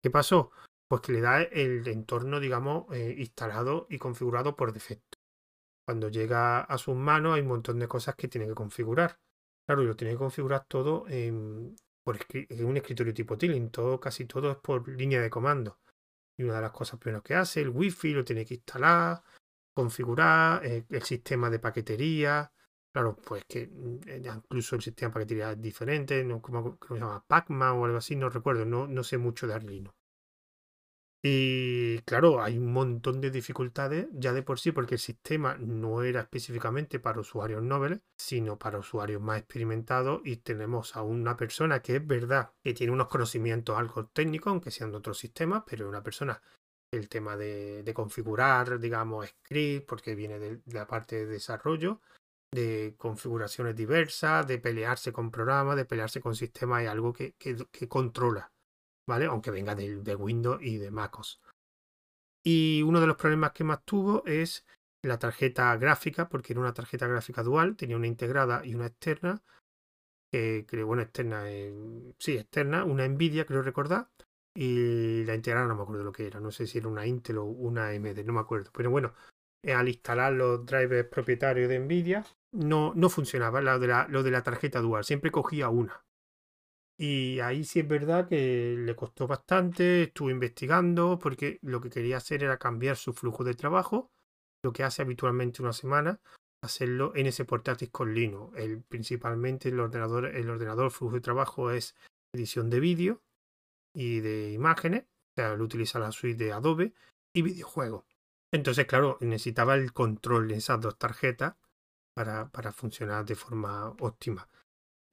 ¿Qué 0.03 0.11
pasó? 0.11 0.51
Pues 0.89 1.03
que 1.03 1.13
le 1.13 1.21
da 1.21 1.43
el 1.43 1.87
entorno, 1.89 2.41
digamos, 2.41 2.87
eh, 2.93 3.15
instalado 3.19 3.87
y 3.91 3.99
configurado 3.99 4.57
por 4.57 4.73
defecto. 4.73 5.16
Cuando 5.87 6.09
llega 6.09 6.63
a 6.63 6.79
sus 6.79 6.97
manos 6.97 7.35
hay 7.35 7.43
un 7.43 7.49
montón 7.49 7.79
de 7.79 7.87
cosas 7.87 8.17
que 8.17 8.27
tiene 8.27 8.49
que 8.49 8.55
configurar. 8.55 9.21
Claro, 9.65 9.85
lo 9.85 9.95
tiene 9.95 10.15
que 10.15 10.19
configurar 10.19 10.65
todo 10.67 11.05
en, 11.09 11.77
por 12.03 12.19
un 12.61 12.77
escritorio 12.77 13.15
tipo 13.15 13.39
Tilling. 13.39 13.71
Todo, 13.71 14.01
casi 14.01 14.25
todo 14.25 14.51
es 14.51 14.57
por 14.57 14.89
línea 14.89 15.21
de 15.21 15.31
comando. 15.31 15.79
Y 16.37 16.43
una 16.43 16.57
de 16.57 16.63
las 16.63 16.73
cosas 16.73 16.99
primero 16.99 17.23
que 17.23 17.35
hace, 17.35 17.61
el 17.61 17.69
wifi 17.69 18.13
lo 18.13 18.25
tiene 18.25 18.45
que 18.45 18.55
instalar, 18.55 19.23
configurar 19.75 20.67
eh, 20.67 20.85
el 20.91 21.03
sistema 21.03 21.51
de 21.51 21.61
paquetería. 21.61 22.53
Claro, 22.93 23.17
pues 23.17 23.45
que 23.49 23.69
mm, 23.69 24.01
eh, 24.07 24.23
incluso 24.25 24.75
el 24.75 24.83
sistema 24.83 25.11
de 25.11 25.15
paquetería 25.15 25.53
es 25.53 25.61
diferente, 25.61 26.25
¿no? 26.25 26.43
¿Cómo, 26.43 26.79
se 26.89 26.95
llama? 26.95 27.25
Pacman 27.27 27.77
o 27.77 27.85
algo 27.85 27.99
así, 27.99 28.17
no 28.17 28.29
recuerdo, 28.29 28.65
no, 28.65 28.89
no 28.89 29.05
sé 29.05 29.19
mucho 29.19 29.47
de 29.47 29.55
Arduino. 29.55 29.95
Y 31.29 31.99
claro, 32.03 32.41
hay 32.41 32.57
un 32.57 32.73
montón 32.73 33.21
de 33.21 33.33
dificultades 33.33 34.07
ya 34.13 34.33
de 34.33 34.45
por 34.45 34.61
sí, 34.61 34.71
porque 34.71 34.95
el 34.95 35.01
sistema 35.01 35.57
no 35.59 36.03
era 36.03 36.21
específicamente 36.21 37.01
para 37.01 37.19
usuarios 37.19 37.65
nobles, 37.65 37.99
sino 38.17 38.61
para 38.61 38.79
usuarios 38.79 39.21
más 39.21 39.39
experimentados. 39.39 40.21
Y 40.25 40.37
tenemos 40.37 40.95
a 40.95 41.03
una 41.03 41.37
persona 41.37 41.83
que 41.83 41.97
es 41.97 42.07
verdad 42.07 42.53
que 42.63 42.75
tiene 42.75 42.93
unos 42.93 43.09
conocimientos 43.09 43.77
algo 43.77 44.07
técnicos, 44.07 44.53
aunque 44.53 44.71
sean 44.71 44.93
de 44.93 44.99
otros 44.99 45.19
sistemas, 45.19 45.65
pero 45.69 45.87
es 45.87 45.89
una 45.89 46.05
persona 46.05 46.41
el 46.93 47.09
tema 47.09 47.37
de, 47.37 47.93
configurar, 47.93 48.79
digamos, 48.79 49.27
script, 49.27 49.89
porque 49.89 50.15
viene 50.15 50.39
de, 50.39 50.61
la 50.67 50.87
parte 50.87 51.17
de 51.17 51.27
desarrollo, 51.27 52.01
de 52.53 52.95
configuraciones 52.97 53.75
diversas, 53.75 54.47
de 54.47 54.59
pelearse 54.59 55.13
con 55.13 55.33
programas, 55.33 55.77
de 55.77 55.87
pelearse 55.87 56.21
con 56.21 56.37
sistemas, 56.37 56.85
es 56.85 56.89
algo 56.89 57.13
que, 57.13 57.35
controla, 57.89 58.53
¿vale? 59.07 59.27
Aunque 59.27 59.51
venga 59.51 59.75
de, 59.75 60.03
de, 60.03 60.15
Windows 60.15 60.61
y 60.63 60.79
de 60.79 60.91
MacOS. 60.91 61.41
Y 62.45 62.83
uno 62.83 63.01
de 63.01 63.07
los 63.07 63.17
problemas 63.17 63.53
que 63.53 63.65
más 63.65 63.85
tuvo 63.85 64.25
es 64.27 64.67
la 65.03 65.19
tarjeta 65.19 65.77
gráfica, 65.77 66.29
porque 66.29 66.53
era 66.53 66.61
una 66.61 66.75
tarjeta 66.75 67.07
gráfica 67.07 67.43
dual, 67.43 67.77
tenía 67.77 67.97
una 67.97 68.07
integrada 68.07 68.65
y 68.65 68.75
una 68.75 68.87
externa, 68.87 69.43
que 70.31 70.65
creo, 70.67 70.87
bueno, 70.87 71.03
externa, 71.03 71.45
sí, 72.19 72.37
externa, 72.37 72.85
una 72.85 73.07
Nvidia, 73.07 73.47
creo 73.47 73.63
recordar, 73.63 74.09
y 74.55 75.25
la 75.25 75.35
integrada 75.35 75.67
no 75.67 75.77
me 75.77 75.83
acuerdo 75.83 76.05
lo 76.05 76.13
que 76.13 76.27
era, 76.27 76.41
no 76.41 76.51
sé 76.51 76.67
si 76.67 76.79
era 76.79 76.89
una 76.89 77.07
Intel 77.07 77.39
o 77.39 77.45
una 77.45 77.89
AMD, 77.89 78.25
no 78.25 78.33
me 78.33 78.41
acuerdo. 78.41 78.71
Pero 78.73 78.91
bueno, 78.91 79.13
eh, 79.63 79.75
al 79.75 79.89
instalar 79.89 80.33
los 80.33 80.65
drivers 80.65 81.09
propietarios 81.09 81.69
de 81.69 81.79
Nvidia, 81.79 82.25
no, 82.53 82.93
no 82.95 83.09
funcionaba 83.11 83.61
lo 83.61 83.79
de, 83.79 83.87
la, 83.87 84.07
lo 84.09 84.23
de 84.23 84.31
la 84.31 84.43
tarjeta 84.43 84.81
dual, 84.81 85.05
siempre 85.05 85.31
cogía 85.31 85.69
una. 85.69 86.06
Y 86.99 87.41
ahí 87.41 87.65
sí 87.65 87.81
es 87.81 87.89
verdad 87.89 88.29
que 88.29 88.75
le 88.79 88.97
costó 88.97 89.27
bastante, 89.27 90.05
estuve 90.05 90.33
investigando 90.33 91.19
porque 91.19 91.59
lo 91.63 91.81
que 91.81 91.91
quería 91.91 92.17
hacer 92.17 92.43
era 92.43 92.57
cambiar 92.59 92.97
su 92.97 93.13
flujo 93.13 93.45
de 93.45 93.55
trabajo, 93.55 94.11
lo 94.63 94.73
que 94.73 94.83
hace 94.83 95.03
habitualmente 95.03 95.63
una 95.63 95.75
semana, 95.75 96.21
hacerlo 96.63 97.13
en 97.15 97.27
ese 97.27 97.45
portátil 97.45 97.91
con 97.91 98.15
Linux. 98.15 98.57
El, 98.57 98.83
principalmente 98.83 99.69
el 99.69 99.79
ordenador, 99.79 100.27
el 100.27 100.49
ordenador 100.49 100.91
flujo 100.91 101.15
de 101.17 101.21
trabajo 101.21 101.71
es 101.71 101.95
edición 102.33 102.71
de 102.71 102.81
vídeo 102.81 103.23
y 103.95 104.21
de 104.21 104.53
imágenes, 104.53 105.03
o 105.03 105.35
sea, 105.37 105.53
él 105.53 105.61
utiliza 105.61 105.99
la 105.99 106.13
suite 106.13 106.45
de 106.45 106.53
Adobe 106.53 106.95
y 107.35 107.43
videojuegos. 107.43 108.05
Entonces, 108.53 108.87
claro, 108.87 109.19
necesitaba 109.21 109.75
el 109.75 109.93
control 109.93 110.49
de 110.49 110.57
esas 110.57 110.81
dos 110.81 110.97
tarjetas 110.97 111.57
para, 112.15 112.51
para 112.51 112.73
funcionar 112.73 113.27
de 113.27 113.35
forma 113.35 113.91
óptima. 114.01 114.49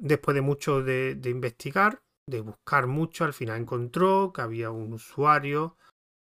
Después 0.04 0.36
de 0.36 0.42
mucho 0.42 0.84
de, 0.84 1.18
investigar, 1.26 2.02
de 2.28 2.42
buscar 2.42 2.88
mucho, 2.88 3.24
al 3.24 3.34
final 3.34 3.62
encontró 3.62 4.34
que 4.34 4.42
había 4.42 4.70
un 4.70 4.92
usuario 4.92 5.78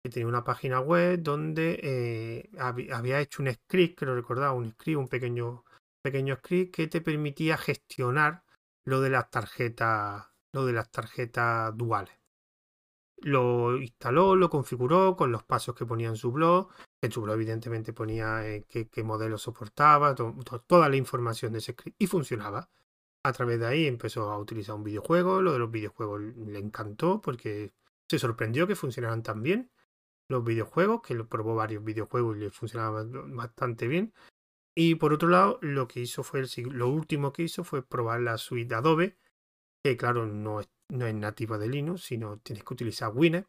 que 0.03 0.09
tenía 0.09 0.27
una 0.27 0.43
página 0.43 0.81
web 0.81 1.21
donde 1.21 1.79
eh, 1.81 2.49
había 2.57 3.21
hecho 3.21 3.41
un 3.41 3.53
script, 3.53 3.97
que 3.97 4.05
lo 4.05 4.15
recordaba, 4.15 4.53
un 4.53 4.71
script, 4.71 4.97
un 4.97 5.07
pequeño, 5.07 5.63
pequeño 6.03 6.35
script 6.35 6.75
que 6.75 6.87
te 6.87 6.99
permitía 6.99 7.57
gestionar 7.57 8.43
lo 8.85 8.99
de 8.99 9.11
las 9.11 9.29
tarjetas, 9.29 10.27
lo 10.53 10.65
de 10.65 10.73
las 10.73 10.91
tarjetas 10.91 11.75
duales 11.77 12.19
lo 13.21 13.77
instaló, 13.77 14.35
lo 14.35 14.49
configuró 14.49 15.15
con 15.15 15.31
los 15.31 15.43
pasos 15.43 15.75
que 15.75 15.85
ponía 15.85 16.09
en 16.09 16.15
su 16.15 16.31
blog. 16.31 16.69
En 17.01 17.11
su 17.11 17.21
blog, 17.21 17.35
evidentemente, 17.35 17.93
ponía 17.93 18.47
eh, 18.47 18.65
qué, 18.67 19.03
modelo 19.03 19.37
soportaba, 19.37 20.15
toda 20.15 20.89
la 20.89 20.95
información 20.95 21.53
de 21.53 21.59
ese 21.59 21.73
script 21.73 22.01
y 22.01 22.07
funcionaba. 22.07 22.69
A 23.23 23.33
través 23.33 23.59
de 23.59 23.67
ahí 23.67 23.85
empezó 23.85 24.31
a 24.31 24.39
utilizar 24.39 24.75
un 24.75 24.83
videojuego. 24.83 25.41
Lo 25.41 25.53
de 25.53 25.59
los 25.59 25.71
videojuegos 25.71 26.21
le 26.21 26.59
encantó 26.59 27.21
porque 27.21 27.73
se 28.09 28.19
sorprendió 28.19 28.67
que 28.67 28.75
funcionaran 28.75 29.23
tan 29.23 29.43
bien 29.43 29.71
los 30.29 30.43
videojuegos, 30.43 31.01
que 31.01 31.15
lo 31.15 31.27
probó 31.27 31.55
varios 31.55 31.83
videojuegos 31.83 32.37
y 32.37 32.41
le 32.41 32.51
funcionaban 32.51 33.35
bastante 33.35 33.87
bien. 33.87 34.13
Y 34.75 34.95
por 34.95 35.11
otro 35.11 35.27
lado, 35.27 35.57
lo 35.61 35.87
que 35.87 36.01
hizo 36.01 36.23
fue 36.23 36.43
lo 36.71 36.87
último 36.87 37.33
que 37.33 37.43
hizo 37.43 37.63
fue 37.63 37.85
probar 37.85 38.21
la 38.21 38.37
suite 38.37 38.75
Adobe, 38.75 39.17
que 39.83 39.97
claro, 39.97 40.25
no 40.27 40.61
es 40.61 40.69
no 40.91 41.05
es 41.05 41.15
nativa 41.15 41.57
de 41.57 41.69
Linux, 41.69 42.03
sino 42.03 42.39
tienes 42.39 42.63
que 42.63 42.73
utilizar 42.73 43.11
Winnet. 43.13 43.47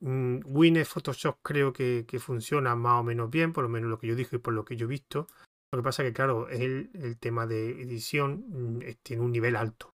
Mm, 0.00 0.40
Winnet 0.44 0.86
Photoshop 0.86 1.38
creo 1.42 1.72
que, 1.72 2.04
funciona 2.18 2.74
más 2.74 3.00
o 3.00 3.04
menos 3.04 3.30
bien, 3.30 3.52
por 3.52 3.64
lo 3.64 3.68
menos 3.68 3.90
lo 3.90 3.98
que 3.98 4.06
yo 4.06 4.14
dije 4.14 4.36
y 4.36 4.38
por 4.38 4.54
lo 4.54 4.64
que 4.64 4.76
yo 4.76 4.86
he 4.86 4.88
visto. 4.88 5.26
Lo 5.72 5.80
que 5.80 5.84
pasa 5.84 6.02
es 6.02 6.08
que, 6.08 6.14
claro, 6.14 6.48
el, 6.48 6.90
el 6.94 7.18
tema 7.18 7.46
de 7.46 7.82
edición 7.82 8.44
mm, 8.48 8.82
tiene 9.02 9.22
un 9.22 9.32
nivel 9.32 9.56
alto. 9.56 9.94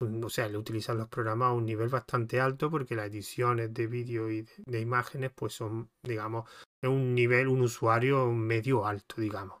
Mm, 0.00 0.22
o 0.24 0.30
sea, 0.30 0.48
le 0.48 0.58
utilizan 0.58 0.98
los 0.98 1.08
programas 1.08 1.48
a 1.48 1.52
un 1.52 1.66
nivel 1.66 1.88
bastante 1.88 2.40
alto 2.40 2.70
porque 2.70 2.94
las 2.94 3.06
ediciones 3.06 3.72
de 3.74 3.86
vídeo 3.86 4.30
y 4.30 4.46
de, 4.58 4.80
imágenes 4.80 5.32
pues 5.34 5.54
son, 5.54 5.90
digamos, 6.02 6.48
de 6.80 6.88
un 6.88 7.14
nivel, 7.14 7.48
un 7.48 7.62
usuario 7.62 8.30
medio 8.30 8.86
alto, 8.86 9.20
digamos. 9.20 9.60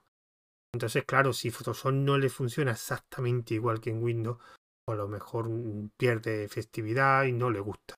Entonces, 0.72 1.04
claro, 1.04 1.32
si 1.32 1.50
Photoshop 1.50 1.92
no 1.92 2.18
le 2.18 2.28
funciona 2.28 2.72
exactamente 2.72 3.54
igual 3.54 3.80
que 3.80 3.90
en 3.90 4.02
Windows, 4.02 4.38
a 4.86 4.94
lo 4.94 5.08
mejor 5.08 5.48
pierde 5.96 6.48
festividad 6.48 7.24
y 7.24 7.32
no 7.32 7.50
le 7.50 7.60
gusta. 7.60 7.94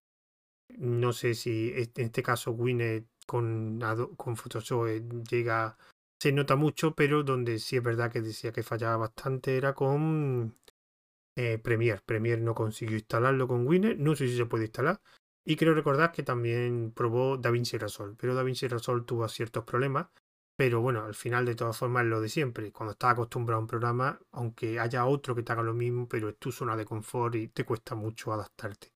No 0.78 1.12
sé 1.12 1.34
si 1.34 1.72
en 1.74 1.90
este 1.96 2.22
caso 2.22 2.52
Winnet 2.52 3.06
con, 3.26 3.80
con 4.16 4.36
Photoshop 4.36 4.86
eh, 4.86 5.02
llega, 5.28 5.76
se 6.20 6.32
nota 6.32 6.56
mucho, 6.56 6.94
pero 6.94 7.22
donde 7.22 7.58
sí 7.58 7.76
es 7.76 7.82
verdad 7.82 8.12
que 8.12 8.20
decía 8.20 8.52
que 8.52 8.62
fallaba 8.62 8.96
bastante 8.96 9.56
era 9.56 9.74
con 9.74 10.56
eh, 11.36 11.58
Premiere. 11.58 12.02
Premiere 12.04 12.42
no 12.42 12.54
consiguió 12.54 12.96
instalarlo 12.96 13.48
con 13.48 13.66
Winnet, 13.66 13.98
no 13.98 14.14
sé 14.14 14.28
si 14.28 14.36
se 14.36 14.46
puede 14.46 14.64
instalar. 14.64 15.00
Y 15.44 15.56
creo 15.56 15.74
recordar 15.74 16.12
que 16.12 16.22
también 16.22 16.92
probó 16.94 17.36
DaVinci 17.38 17.78
Resolve, 17.78 18.16
pero 18.18 18.34
DaVinci 18.34 18.68
Resolve 18.68 19.06
tuvo 19.06 19.26
ciertos 19.28 19.64
problemas 19.64 20.08
pero 20.60 20.82
bueno, 20.82 21.06
al 21.06 21.14
final 21.14 21.46
de 21.46 21.54
todas 21.54 21.78
formas 21.78 22.02
es 22.02 22.10
lo 22.10 22.20
de 22.20 22.28
siempre. 22.28 22.70
Cuando 22.70 22.92
estás 22.92 23.12
acostumbrado 23.12 23.56
a 23.56 23.62
un 23.62 23.66
programa, 23.66 24.20
aunque 24.32 24.78
haya 24.78 25.06
otro 25.06 25.34
que 25.34 25.42
te 25.42 25.52
haga 25.52 25.62
lo 25.62 25.72
mismo, 25.72 26.06
pero 26.06 26.28
es 26.28 26.36
tu 26.36 26.52
zona 26.52 26.76
de 26.76 26.84
confort 26.84 27.34
y 27.36 27.48
te 27.48 27.64
cuesta 27.64 27.94
mucho 27.94 28.30
adaptarte. 28.30 28.92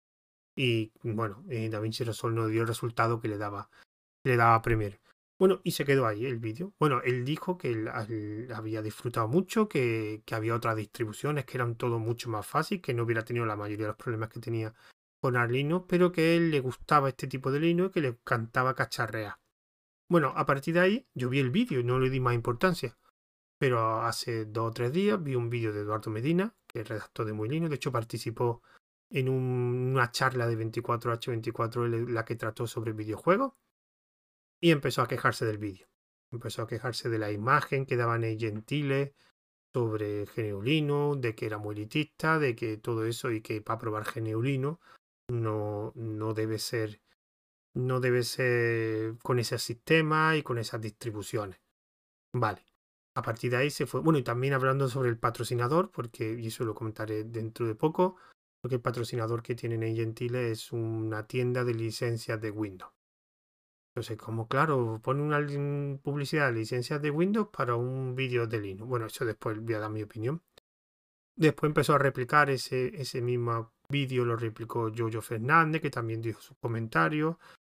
Y 0.54 0.92
bueno, 1.02 1.42
eh, 1.48 1.70
DaVinci 1.70 2.04
Resolve 2.04 2.36
no 2.36 2.48
dio 2.48 2.60
el 2.60 2.68
resultado 2.68 3.18
que 3.18 3.28
le 3.28 3.38
daba, 3.38 3.70
le 4.24 4.36
daba 4.36 4.60
Premiere. 4.60 5.00
Bueno, 5.38 5.60
y 5.64 5.72
se 5.72 5.84
quedó 5.84 6.06
ahí 6.06 6.26
el 6.26 6.38
vídeo. 6.38 6.74
Bueno, 6.78 7.00
él 7.02 7.24
dijo 7.24 7.58
que 7.58 7.72
él, 7.72 7.88
había 8.54 8.82
disfrutado 8.82 9.26
mucho, 9.28 9.68
que, 9.68 10.22
había 10.30 10.54
otras 10.54 10.76
distribuciones 10.76 11.44
que 11.44 11.56
eran 11.56 11.74
todo 11.76 11.98
mucho 11.98 12.30
más 12.30 12.46
fácil, 12.46 12.80
que 12.80 12.94
no 12.94 13.02
hubiera 13.02 13.24
tenido 13.24 13.44
la 13.44 13.56
mayoría 13.56 13.86
de 13.86 13.92
los 13.92 13.96
problemas 13.96 14.28
que 14.28 14.40
tenía 14.40 14.74
con 15.20 15.36
Arlino, 15.36 15.86
pero 15.86 16.12
que 16.12 16.36
él 16.36 16.50
le 16.50 16.60
gustaba 16.60 17.08
este 17.08 17.26
tipo 17.26 17.50
de 17.50 17.60
Linux 17.60 17.90
y 17.90 17.92
que 17.94 18.00
le 18.02 18.08
encantaba 18.08 18.74
cacharrear. 18.74 19.38
Bueno, 20.08 20.32
a 20.36 20.46
partir 20.46 20.74
de 20.74 20.80
ahí 20.80 21.08
yo 21.14 21.28
vi 21.30 21.40
el 21.40 21.50
vídeo 21.50 21.80
y 21.80 21.84
no 21.84 21.98
le 21.98 22.10
di 22.10 22.20
más 22.20 22.34
importancia. 22.34 22.96
Pero 23.58 24.02
hace 24.02 24.44
dos 24.44 24.68
o 24.68 24.72
tres 24.72 24.92
días 24.92 25.22
vi 25.22 25.34
un 25.34 25.48
vídeo 25.48 25.72
de 25.72 25.80
Eduardo 25.80 26.10
Medina, 26.10 26.54
que 26.66 26.84
redactó 26.84 27.24
de 27.24 27.32
Muy 27.32 27.48
Linux. 27.48 27.70
De 27.70 27.76
hecho, 27.76 27.92
participó 27.92 28.62
en 29.10 29.28
una 29.28 30.10
charla 30.10 30.46
de 30.46 30.58
24H24L, 30.58 32.08
la 32.08 32.24
que 32.24 32.36
trató 32.36 32.66
sobre 32.66 32.92
videojuegos. 32.92 33.54
Y 34.64 34.70
empezó 34.70 35.02
a 35.02 35.08
quejarse 35.08 35.44
del 35.44 35.58
vídeo. 35.58 35.86
Empezó 36.32 36.62
a 36.62 36.66
quejarse 36.66 37.10
de 37.10 37.18
la 37.18 37.30
imagen 37.30 37.84
que 37.84 37.98
daban 37.98 38.24
en 38.24 38.40
Gentile 38.40 39.14
sobre 39.74 40.24
Geneulino, 40.24 41.16
de 41.16 41.34
que 41.34 41.44
era 41.44 41.58
muy 41.58 41.74
elitista, 41.74 42.38
de 42.38 42.56
que 42.56 42.78
todo 42.78 43.04
eso 43.04 43.30
y 43.30 43.42
que 43.42 43.60
para 43.60 43.78
probar 43.78 44.06
Geneulino 44.06 44.80
no, 45.30 45.92
no 45.94 46.32
debe 46.32 46.58
ser 46.58 47.02
no 47.74 48.00
debe 48.00 48.22
ser 48.22 49.18
con 49.18 49.38
ese 49.38 49.58
sistema 49.58 50.34
y 50.34 50.42
con 50.42 50.56
esas 50.56 50.80
distribuciones. 50.80 51.60
Vale. 52.32 52.64
A 53.16 53.20
partir 53.20 53.50
de 53.50 53.58
ahí 53.58 53.70
se 53.70 53.84
fue. 53.84 54.00
Bueno, 54.00 54.18
y 54.18 54.22
también 54.22 54.54
hablando 54.54 54.88
sobre 54.88 55.10
el 55.10 55.18
patrocinador, 55.18 55.90
porque 55.90 56.40
eso 56.42 56.64
lo 56.64 56.74
comentaré 56.74 57.24
dentro 57.24 57.66
de 57.66 57.74
poco, 57.74 58.16
porque 58.62 58.76
el 58.76 58.80
patrocinador 58.80 59.42
que 59.42 59.56
tienen 59.56 59.82
en 59.82 59.94
Gentile 59.94 60.50
es 60.50 60.72
una 60.72 61.26
tienda 61.26 61.64
de 61.64 61.74
licencias 61.74 62.40
de 62.40 62.50
Windows. 62.50 62.94
Entonces, 63.94 64.18
como 64.18 64.48
claro, 64.48 65.00
pone 65.04 65.22
una 65.22 65.38
publicidad 66.02 66.48
de 66.48 66.58
licencias 66.58 67.00
de 67.00 67.12
Windows 67.12 67.48
para 67.56 67.76
un 67.76 68.16
vídeo 68.16 68.44
de 68.44 68.60
Linux. 68.60 68.88
Bueno, 68.88 69.06
eso 69.06 69.24
después 69.24 69.60
voy 69.60 69.74
a 69.74 69.78
dar 69.78 69.90
mi 69.90 70.02
opinión. 70.02 70.42
Después 71.36 71.70
empezó 71.70 71.94
a 71.94 71.98
replicar 71.98 72.50
ese, 72.50 73.00
ese 73.00 73.22
mismo 73.22 73.72
vídeo, 73.88 74.24
lo 74.24 74.34
replicó 74.34 74.90
Jojo 74.92 75.22
Fernández, 75.22 75.80
que 75.80 75.90
también 75.90 76.20
dijo 76.20 76.40
sus 76.40 76.56
comentarios. 76.56 77.36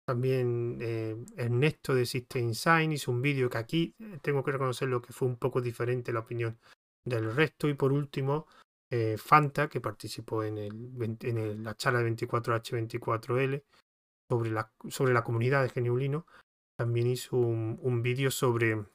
También 0.07 0.77
eh, 0.79 1.17
Ernesto 1.35 1.93
de 1.93 2.05
System 2.05 2.53
Sign 2.53 2.93
hizo 2.93 3.11
un 3.11 3.21
vídeo 3.21 3.49
que 3.49 3.57
aquí 3.57 3.93
eh, 3.99 4.19
tengo 4.21 4.41
que 4.41 4.53
reconocerlo 4.53 5.01
que 5.01 5.11
fue 5.11 5.27
un 5.27 5.35
poco 5.35 5.59
diferente 5.59 6.13
la 6.13 6.21
opinión 6.21 6.57
del 7.03 7.35
resto. 7.35 7.67
Y 7.67 7.73
por 7.73 7.91
último, 7.91 8.47
eh, 8.89 9.17
Fanta, 9.17 9.67
que 9.67 9.81
participó 9.81 10.45
en, 10.45 10.59
el, 10.59 11.17
en 11.23 11.61
la 11.61 11.75
charla 11.75 12.01
de 12.01 12.15
24H24L 12.15 13.63
sobre 14.29 14.51
la, 14.51 14.71
sobre 14.89 15.13
la 15.13 15.23
comunidad 15.23 15.63
de 15.63 15.69
Geniulino, 15.69 16.25
también 16.77 17.07
hizo 17.07 17.37
un, 17.37 17.79
un 17.81 18.01
vídeo 18.01 18.31
sobre 18.31 18.85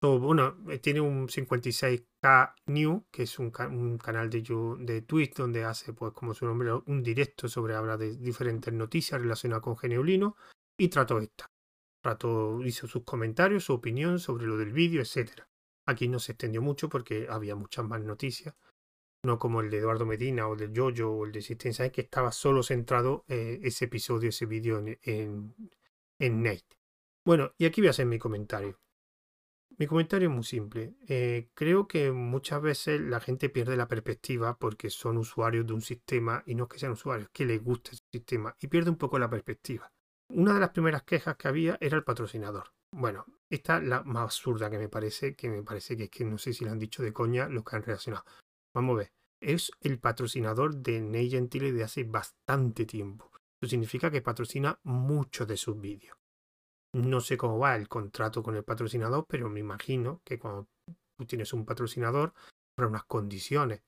bueno, 0.00 0.56
eh, 0.68 0.78
tiene 0.78 1.00
un 1.00 1.28
56K 1.28 2.54
New, 2.66 3.06
que 3.10 3.24
es 3.24 3.38
un, 3.38 3.50
canal 3.50 4.30
de, 4.30 4.42
de 4.80 5.02
Twitch 5.02 5.34
donde 5.34 5.64
hace, 5.64 5.92
pues 5.92 6.12
como 6.12 6.34
su 6.34 6.46
nombre, 6.46 6.72
un 6.72 7.02
directo 7.02 7.48
sobre 7.48 7.74
habla 7.74 7.96
de 7.96 8.16
diferentes 8.16 8.72
noticias 8.72 9.20
relacionadas 9.20 9.64
con 9.64 9.76
Geneulino 9.76 10.36
y 10.76 10.88
trató 10.88 11.18
esta. 11.18 11.46
Trató, 12.00 12.64
hizo 12.64 12.86
sus 12.86 13.02
comentarios, 13.02 13.64
su 13.64 13.72
opinión 13.72 14.20
sobre 14.20 14.46
lo 14.46 14.56
del 14.56 14.72
vídeo, 14.72 15.02
etc. 15.02 15.42
Aquí 15.86 16.06
no 16.08 16.20
se 16.20 16.32
extendió 16.32 16.62
mucho 16.62 16.88
porque 16.88 17.26
había 17.28 17.56
muchas 17.56 17.84
más 17.84 18.00
noticias. 18.00 18.54
No 19.24 19.38
como 19.38 19.60
el 19.60 19.70
de 19.70 19.78
Eduardo 19.78 20.06
Medina 20.06 20.46
o 20.46 20.54
el 20.54 20.72
de 20.72 20.80
Jojo 20.80 21.10
o 21.10 21.26
el 21.26 21.32
de 21.32 21.42
System 21.42 21.72
que 21.90 22.02
estaba 22.02 22.32
solo 22.32 22.62
centrado 22.62 23.24
eh, 23.28 23.60
ese 23.62 23.86
episodio, 23.86 24.28
ese 24.28 24.46
vídeo 24.46 24.78
en, 24.78 25.54
en, 26.18 26.42
Nate. 26.42 26.78
Bueno, 27.24 27.52
y 27.58 27.66
aquí 27.66 27.80
voy 27.80 27.88
a 27.88 27.90
hacer 27.90 28.06
mi 28.06 28.18
comentario. 28.18 28.78
Mi 29.76 29.86
comentario 29.86 30.28
es 30.28 30.34
muy 30.34 30.44
simple. 30.44 30.94
Eh, 31.06 31.50
creo 31.54 31.86
que 31.86 32.10
muchas 32.10 32.62
veces 32.62 33.00
la 33.00 33.20
gente 33.20 33.48
pierde 33.48 33.76
la 33.76 33.86
perspectiva 33.86 34.56
porque 34.58 34.90
son 34.90 35.18
usuarios 35.18 35.66
de 35.66 35.72
un 35.72 35.82
sistema 35.82 36.42
y 36.46 36.54
no 36.54 36.64
es 36.64 36.70
que 36.70 36.78
sean 36.78 36.92
usuarios, 36.92 37.28
que 37.32 37.44
les 37.44 37.62
guste 37.62 37.92
ese 37.92 38.04
sistema 38.10 38.56
y 38.60 38.66
pierde 38.68 38.90
un 38.90 38.96
poco 38.96 39.18
la 39.18 39.30
perspectiva. 39.30 39.92
Una 40.30 40.54
de 40.54 40.60
las 40.60 40.70
primeras 40.70 41.04
quejas 41.04 41.36
que 41.36 41.48
había 41.48 41.78
era 41.80 41.96
el 41.96 42.04
patrocinador. 42.04 42.72
Bueno, 42.92 43.26
esta 43.50 43.78
es 43.78 43.84
la 43.84 44.02
más 44.02 44.24
absurda 44.24 44.70
que 44.70 44.78
me 44.78 44.88
parece, 44.88 45.34
que 45.34 45.48
me 45.48 45.62
parece 45.62 45.96
que 45.96 46.04
es 46.04 46.10
que 46.10 46.24
no 46.24 46.38
sé 46.38 46.52
si 46.52 46.64
lo 46.64 46.70
han 46.70 46.78
dicho 46.78 47.02
de 47.02 47.12
coña 47.12 47.48
los 47.48 47.64
que 47.64 47.76
han 47.76 47.82
reaccionado. 47.82 48.24
Vamos 48.74 48.94
a 48.94 48.98
ver, 48.98 49.12
es 49.40 49.70
el 49.80 49.98
patrocinador 49.98 50.76
de 50.76 51.00
Ney 51.00 51.30
Gentile 51.30 51.72
de 51.72 51.84
hace 51.84 52.04
bastante 52.04 52.84
tiempo. 52.84 53.30
Eso 53.60 53.70
significa 53.70 54.10
que 54.10 54.22
patrocina 54.22 54.78
muchos 54.84 55.48
de 55.48 55.56
sus 55.56 55.80
vídeos. 55.80 56.16
No 56.92 57.20
sé 57.20 57.36
cómo 57.36 57.58
va 57.58 57.76
el 57.76 57.88
contrato 57.88 58.42
con 58.42 58.56
el 58.56 58.64
patrocinador, 58.64 59.26
pero 59.28 59.48
me 59.48 59.60
imagino 59.60 60.22
que 60.24 60.38
cuando 60.38 60.68
tú 61.16 61.26
tienes 61.26 61.52
un 61.52 61.64
patrocinador, 61.64 62.32
habrá 62.76 62.88
unas 62.88 63.04
condiciones. 63.04 63.82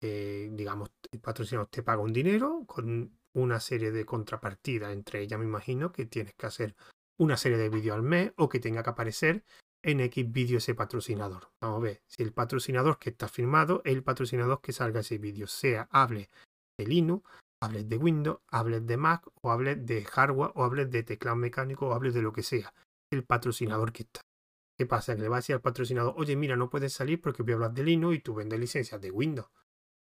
digamos, 0.00 0.90
el 1.10 1.20
patrocinador 1.20 1.68
te 1.68 1.82
paga 1.82 2.02
un 2.02 2.12
dinero 2.12 2.64
con 2.66 3.18
una 3.34 3.60
serie 3.60 3.90
de 3.90 4.04
contrapartidas. 4.04 4.92
Entre 4.92 5.22
ellas, 5.22 5.38
me 5.38 5.46
imagino 5.46 5.90
que 5.92 6.06
tienes 6.06 6.34
que 6.34 6.46
hacer 6.46 6.76
una 7.18 7.36
serie 7.36 7.58
de 7.58 7.70
vídeos 7.70 7.96
al 7.96 8.02
mes 8.02 8.32
o 8.36 8.48
que 8.48 8.60
tenga 8.60 8.82
que 8.82 8.90
aparecer 8.90 9.44
en 9.86 10.00
X 10.00 10.32
vídeo 10.32 10.58
ese 10.58 10.74
patrocinador. 10.74 11.52
Vamos 11.60 11.78
a 11.78 11.82
ver, 11.84 12.02
si 12.08 12.24
el 12.24 12.32
patrocinador 12.32 12.98
que 12.98 13.10
está 13.10 13.28
firmado 13.28 13.82
es 13.84 13.94
el 13.94 14.02
patrocinador 14.02 14.60
que 14.60 14.72
salga 14.72 15.00
ese 15.00 15.18
vídeo, 15.18 15.46
sea 15.46 15.88
hable 15.92 16.28
de 16.76 16.86
Linux, 16.86 17.24
hables 17.62 17.88
de 17.88 17.96
Windows, 17.96 18.40
hables 18.48 18.84
de 18.84 18.96
Mac 18.96 19.28
o 19.42 19.50
hables 19.52 19.86
de 19.86 20.04
hardware 20.04 20.50
o 20.56 20.64
hables 20.64 20.90
de 20.90 21.04
teclado 21.04 21.36
mecánico 21.36 21.86
o 21.86 21.92
hables 21.92 22.14
de 22.14 22.22
lo 22.22 22.32
que 22.32 22.42
sea. 22.42 22.74
El 23.12 23.24
patrocinador 23.24 23.92
que 23.92 24.02
está. 24.02 24.20
¿Qué 24.76 24.86
pasa? 24.86 25.14
Que 25.14 25.22
le 25.22 25.28
va 25.28 25.36
a 25.36 25.38
decir 25.38 25.54
al 25.54 25.62
patrocinador, 25.62 26.14
oye, 26.16 26.34
mira, 26.34 26.56
no 26.56 26.68
puedes 26.68 26.92
salir 26.92 27.20
porque 27.20 27.44
voy 27.44 27.52
a 27.52 27.54
hablar 27.54 27.72
de 27.72 27.84
Linux 27.84 28.16
y 28.16 28.20
tú 28.20 28.34
vendes 28.34 28.58
licencias 28.58 29.00
de 29.00 29.12
Windows. 29.12 29.48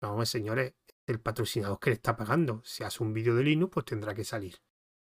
No, 0.04 0.24
señores, 0.26 0.76
el 1.08 1.20
patrocinador 1.20 1.80
que 1.80 1.90
le 1.90 1.96
está 1.96 2.16
pagando. 2.16 2.62
Si 2.64 2.84
hace 2.84 3.04
un 3.04 3.14
vídeo 3.14 3.36
de 3.36 3.44
Linux, 3.44 3.74
pues 3.74 3.86
tendrá 3.88 4.14
que 4.14 4.24
salir. 4.24 4.58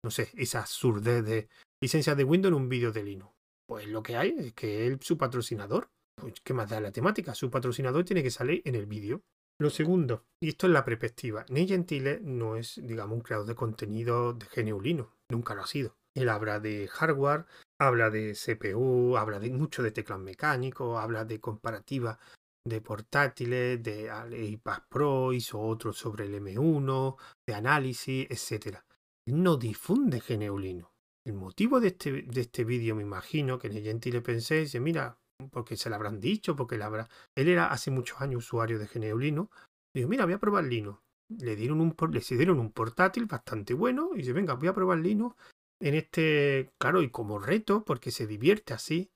No 0.04 0.12
sé, 0.12 0.30
esa 0.38 0.62
absurdez 0.62 1.26
de 1.26 1.50
licencias 1.82 2.16
de 2.16 2.24
Windows 2.24 2.52
en 2.52 2.62
un 2.62 2.70
vídeo 2.70 2.92
de 2.92 3.04
Linux. 3.04 3.39
Pues 3.70 3.88
lo 3.88 4.02
que 4.02 4.18
hay 4.18 4.36
es 4.36 4.54
que 4.54 4.88
él, 4.88 4.98
su 5.00 5.16
patrocinador, 5.16 5.92
pues 6.16 6.42
¿qué 6.44 6.56
más 6.56 6.72
da 6.72 6.82
la 6.82 6.92
temática? 6.92 7.36
Su 7.36 7.52
patrocinador 7.52 8.04
tiene 8.04 8.24
que 8.24 8.32
salir 8.32 8.64
en 8.66 8.74
el 8.74 8.88
vídeo. 8.88 9.22
Lo 9.62 9.70
segundo, 9.70 10.26
y 10.42 10.50
esto 10.50 10.66
es 10.66 10.74
la 10.74 10.84
perspectiva, 10.84 11.46
Ney 11.50 11.68
Gentile 11.68 12.20
no 12.20 12.56
es, 12.56 12.82
digamos, 12.84 13.18
un 13.18 13.22
creador 13.22 13.46
de 13.46 13.54
contenido 13.54 14.34
de 14.34 14.48
geneulino, 14.48 15.14
nunca 15.30 15.54
lo 15.54 15.62
ha 15.62 15.68
sido. 15.68 15.98
Él 16.16 16.30
habla 16.30 16.60
de 16.60 16.88
hardware, 16.88 17.46
habla 17.80 18.10
de 18.10 18.34
CPU, 18.34 19.18
habla 19.18 19.40
de 19.40 19.52
mucho 19.52 19.84
de 19.84 19.92
teclado 19.92 20.24
mecánico, 20.24 20.98
habla 20.98 21.24
de 21.26 21.40
comparativa 21.40 22.18
de 22.66 22.82
portátiles, 22.82 23.84
de 23.84 24.10
iPad 24.32 24.82
Pro, 24.90 25.32
hizo 25.32 25.60
otro 25.60 25.94
sobre 25.94 26.26
el 26.26 26.34
M1, 26.42 27.18
de 27.46 27.54
análisis, 27.54 28.26
etc. 28.32 28.80
No 29.28 29.58
difunde 29.58 30.22
geneulino. 30.22 30.92
El 31.30 31.36
motivo 31.36 31.80
de 31.80 31.90
este, 31.90 32.24
de 32.24 32.42
este 32.42 32.64
vídeo, 32.64 32.96
me 32.96 33.04
imagino, 33.04 33.60
que 33.60 33.70
Ney 33.70 33.84
Gentile 33.84 34.20
pensé, 34.22 34.62
dice, 34.62 34.80
mira, 34.80 35.20
porque 35.52 35.78
se 35.78 35.88
lo 35.88 35.96
habrán 35.96 36.20
dicho, 36.20 36.56
porque 36.56 36.76
la 36.76 36.88
habrá... 36.88 37.08
Él 37.36 37.50
era 37.50 37.68
hace 37.68 37.92
muchos 37.92 38.20
años 38.20 38.46
usuario 38.46 38.80
de 38.80 38.88
GNU 38.88 39.48
Dijo, 39.94 40.10
mira, 40.10 40.26
voy 40.26 40.34
a 40.34 40.40
probar 40.40 40.64
Linux. 40.64 41.00
Le 41.30 41.56
dieron 41.56 41.82
un, 41.82 41.96
le 42.12 42.20
dieron 42.36 42.60
un 42.60 42.72
portátil 42.72 43.28
bastante 43.28 43.76
bueno 43.76 44.10
y 44.16 44.18
dice, 44.18 44.34
venga, 44.34 44.56
voy 44.56 44.70
a 44.70 44.74
probar 44.74 44.98
Linux 44.98 45.36
en 45.80 45.94
este, 45.94 46.72
claro, 46.80 47.04
y 47.04 47.12
como 47.12 47.38
reto, 47.38 47.86
porque 47.86 48.10
se 48.10 48.26
divierte 48.26 48.74
así. 48.74 49.12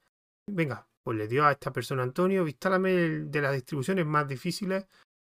Venga, 0.47 0.87
pues 1.03 1.17
le 1.17 1.27
dio 1.27 1.45
a 1.45 1.51
esta 1.53 1.73
persona 1.73 2.03
Antonio, 2.03 2.47
instálame 2.47 2.91
de 2.91 3.41
las 3.41 3.55
distribuciones 3.55 4.05
más 4.05 4.27
difíciles 4.27 4.85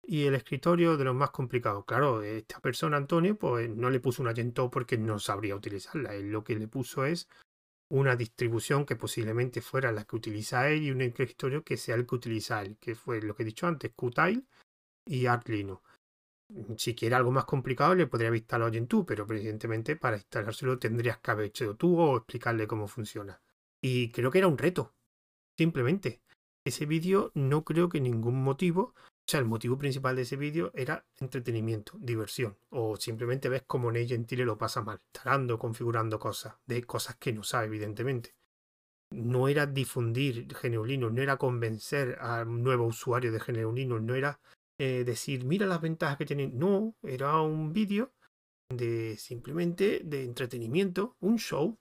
y 0.06 0.26
el 0.26 0.36
escritorio 0.36 0.98
de 0.98 1.06
los 1.06 1.16
más 1.16 1.32
complicados. 1.32 1.86
Claro, 1.86 2.22
esta 2.22 2.60
persona 2.60 2.98
Antonio, 2.98 3.38
pues 3.38 3.70
no 3.70 3.90
le 3.90 4.00
puso 4.00 4.22
una 4.22 4.34
Gentoo 4.34 4.70
porque 4.70 4.98
no 4.98 5.20
sabría 5.20 5.56
utilizarla. 5.56 6.14
Él 6.14 6.32
lo 6.32 6.44
que 6.44 6.56
le 6.56 6.68
puso 6.68 7.06
es 7.06 7.28
una 7.90 8.16
distribución 8.16 8.86
que 8.86 8.96
posiblemente 8.96 9.62
fuera 9.62 9.92
la 9.92 10.04
que 10.06 10.16
utiliza 10.16 10.70
él 10.70 10.84
y 10.84 10.92
un 10.92 11.02
escritorio 11.02 11.64
que 11.64 11.78
sea 11.78 11.96
el 11.96 12.06
que 12.06 12.16
utiliza 12.16 12.62
él, 12.62 12.78
que 12.80 12.96
fue 12.96 13.22
lo 13.22 13.36
que 13.36 13.44
he 13.44 13.46
dicho 13.46 13.68
antes, 13.68 13.92
Qtile 13.96 14.44
y 15.06 15.26
Arduino. 15.28 15.84
Si 16.78 16.94
quiere 16.94 17.16
algo 17.16 17.32
más 17.32 17.46
complicado, 17.46 17.96
le 17.96 18.08
podría 18.08 18.28
haber 18.28 18.40
instalado 18.40 18.74
en 18.74 18.88
tú, 18.88 19.06
pero 19.06 19.26
evidentemente 19.30 19.96
para 19.96 20.18
instalárselo 20.18 20.78
tendrías 20.78 21.20
que 21.20 21.32
haber 21.32 21.46
hecho 21.48 21.76
tú 21.76 22.00
o 22.00 22.18
explicarle 22.18 22.68
cómo 22.68 22.88
funciona. 22.88 23.42
Y 23.82 24.12
creo 24.12 24.32
que 24.32 24.40
era 24.40 24.48
un 24.48 24.58
reto, 24.58 24.94
simplemente. 25.58 26.22
Ese 26.66 26.86
vídeo 26.86 27.32
no 27.34 27.64
creo 27.64 27.90
que 27.90 28.00
ningún 28.00 28.44
motivo 28.44 28.94
o 29.26 29.32
sea, 29.32 29.40
el 29.40 29.46
motivo 29.46 29.78
principal 29.78 30.18
de 30.18 30.24
ese 30.24 30.36
vídeo 30.36 30.72
era 30.76 31.06
entretenimiento, 31.20 31.94
diversión. 31.98 32.58
O 32.70 32.98
simplemente 32.98 33.48
ves 33.48 33.64
cómo 33.66 33.90
Ney 33.90 34.06
Gentile 34.06 34.44
lo 34.44 34.58
pasa 34.58 34.82
mal, 34.82 35.00
instalando, 35.14 35.58
configurando 35.58 36.20
cosas, 36.20 36.56
de 36.66 36.84
cosas 36.84 37.16
que 37.16 37.32
no 37.32 37.42
sabe, 37.44 37.68
evidentemente. 37.68 38.36
No 39.12 39.48
era 39.48 39.66
difundir 39.66 40.54
Geneulino, 40.56 41.10
no 41.10 41.22
era 41.22 41.38
convencer 41.38 42.18
a 42.20 42.44
nuevo 42.44 42.86
usuario 42.86 43.32
de 43.32 43.40
Geneulino, 43.40 44.00
no 44.00 44.14
era 44.14 44.42
eh, 44.78 45.04
decir, 45.06 45.46
mira 45.46 45.66
las 45.68 45.80
ventajas 45.80 46.18
que 46.18 46.26
tiene. 46.26 46.48
No, 46.48 46.96
era 47.02 47.40
un 47.42 47.72
vídeo 47.72 48.14
de 48.70 49.16
simplemente 49.18 50.02
de 50.04 50.26
entretenimiento, 50.26 51.16
un 51.22 51.38
show. 51.38 51.80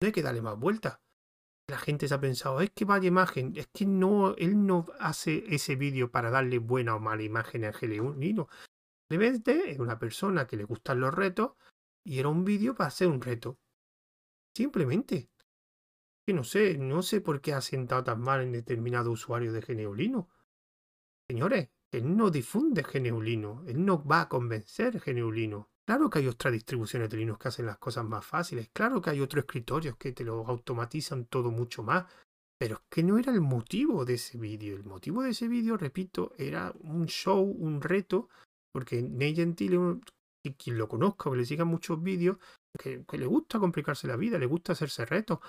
No 0.00 0.06
hay 0.06 0.12
que 0.12 0.22
darle 0.22 0.42
más 0.42 0.58
vueltas 0.58 0.98
la 1.68 1.78
gente 1.78 2.08
se 2.08 2.14
ha 2.14 2.20
pensado, 2.20 2.60
es 2.60 2.70
que 2.70 2.84
vaya 2.84 3.08
imagen, 3.08 3.54
es 3.56 3.66
que 3.68 3.86
no, 3.86 4.34
él 4.36 4.66
no 4.66 4.86
hace 5.00 5.44
ese 5.48 5.76
vídeo 5.76 6.10
para 6.10 6.30
darle 6.30 6.58
buena 6.58 6.96
o 6.96 7.00
mala 7.00 7.22
imagen 7.22 7.64
a 7.64 7.68
Angelino. 7.68 8.48
Simplemente 9.08 9.70
es 9.70 9.78
una 9.78 9.98
persona 9.98 10.46
que 10.46 10.56
le 10.56 10.64
gustan 10.64 11.00
los 11.00 11.14
retos 11.14 11.52
y 12.04 12.18
era 12.18 12.28
un 12.28 12.44
vídeo 12.44 12.74
para 12.74 12.88
hacer 12.88 13.08
un 13.08 13.20
reto. 13.20 13.58
Simplemente. 14.54 15.30
Que 16.26 16.34
no 16.34 16.44
sé, 16.44 16.78
no 16.78 17.02
sé 17.02 17.20
por 17.20 17.40
qué 17.40 17.52
ha 17.52 17.60
sentado 17.60 18.04
tan 18.04 18.20
mal 18.20 18.42
en 18.42 18.52
determinado 18.52 19.10
usuario 19.10 19.52
de 19.52 19.62
Geneulino. 19.62 20.28
Señores, 21.28 21.70
él 21.90 22.16
no 22.16 22.30
difunde 22.30 22.84
Geneulino, 22.84 23.64
él 23.66 23.84
no 23.84 24.04
va 24.04 24.22
a 24.22 24.28
convencer 24.28 25.00
Geneulino. 25.00 25.71
Claro 25.84 26.08
que 26.08 26.20
hay 26.20 26.28
otras 26.28 26.52
distribuciones 26.52 27.10
de 27.10 27.16
Linux 27.16 27.40
que 27.40 27.48
hacen 27.48 27.66
las 27.66 27.78
cosas 27.78 28.04
más 28.04 28.24
fáciles. 28.24 28.70
Claro 28.72 29.02
que 29.02 29.10
hay 29.10 29.20
otros 29.20 29.44
escritorios 29.44 29.96
que 29.96 30.12
te 30.12 30.24
lo 30.24 30.46
automatizan 30.46 31.26
todo 31.26 31.50
mucho 31.50 31.82
más. 31.82 32.06
Pero 32.58 32.76
es 32.76 32.82
que 32.88 33.02
no 33.02 33.18
era 33.18 33.32
el 33.32 33.40
motivo 33.40 34.04
de 34.04 34.14
ese 34.14 34.38
vídeo. 34.38 34.76
El 34.76 34.84
motivo 34.84 35.22
de 35.22 35.30
ese 35.30 35.48
vídeo, 35.48 35.76
repito, 35.76 36.32
era 36.38 36.72
un 36.80 37.06
show, 37.06 37.42
un 37.42 37.82
reto. 37.82 38.28
Porque 38.72 39.02
Ney 39.02 39.34
Gentile, 39.34 40.00
quien 40.56 40.78
lo 40.78 40.88
conozca 40.88 41.28
o 41.28 41.32
que 41.32 41.38
le 41.38 41.44
siga 41.44 41.64
muchos 41.64 42.00
vídeos, 42.00 42.36
que, 42.78 43.04
le 43.18 43.26
gusta 43.26 43.58
complicarse 43.58 44.06
la 44.06 44.16
vida, 44.16 44.38
le 44.38 44.46
gusta 44.46 44.72
hacerse 44.72 45.04
retos. 45.04 45.40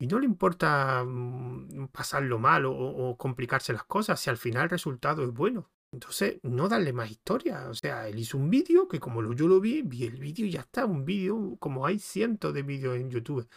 Y 0.00 0.08
no 0.08 0.18
le 0.18 0.26
importa 0.26 1.04
mm, 1.04 1.88
pasarlo 1.92 2.40
mal 2.40 2.64
o 2.66 3.16
complicarse 3.16 3.72
las 3.72 3.84
cosas 3.84 4.18
si 4.18 4.28
al 4.28 4.36
final 4.36 4.64
el 4.64 4.70
resultado 4.70 5.22
es 5.22 5.32
bueno. 5.32 5.70
Entonces, 5.92 6.38
no 6.42 6.68
darle 6.68 6.92
más 6.92 7.10
historia. 7.10 7.68
O 7.68 7.74
sea, 7.74 8.08
él 8.08 8.18
hizo 8.18 8.36
un 8.36 8.50
vídeo 8.50 8.88
que 8.88 9.00
como 9.00 9.32
yo 9.34 9.48
lo 9.48 9.60
vi, 9.60 9.82
vi 9.82 10.04
el 10.04 10.18
vídeo 10.18 10.46
y 10.46 10.50
ya 10.50 10.60
está. 10.60 10.84
Un 10.84 11.04
vídeo, 11.04 11.56
como 11.58 11.86
hay 11.86 11.98
cientos 11.98 12.52
de 12.54 12.62
vídeos 12.62 12.96
en 12.96 13.10
YouTube. 13.10 13.48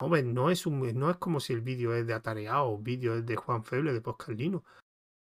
No 0.00 0.50
es, 0.50 0.66
un, 0.66 0.98
no 0.98 1.10
es 1.10 1.16
como 1.16 1.40
si 1.40 1.52
el 1.52 1.60
vídeo 1.60 1.94
es 1.94 2.06
de 2.06 2.14
Atareado 2.14 2.72
o 2.72 2.78
vídeo 2.78 3.14
es 3.16 3.24
de 3.24 3.36
Juan 3.36 3.64
Feble 3.64 3.92
de 3.92 4.00
Poscal 4.00 4.36
Linux. 4.36 4.66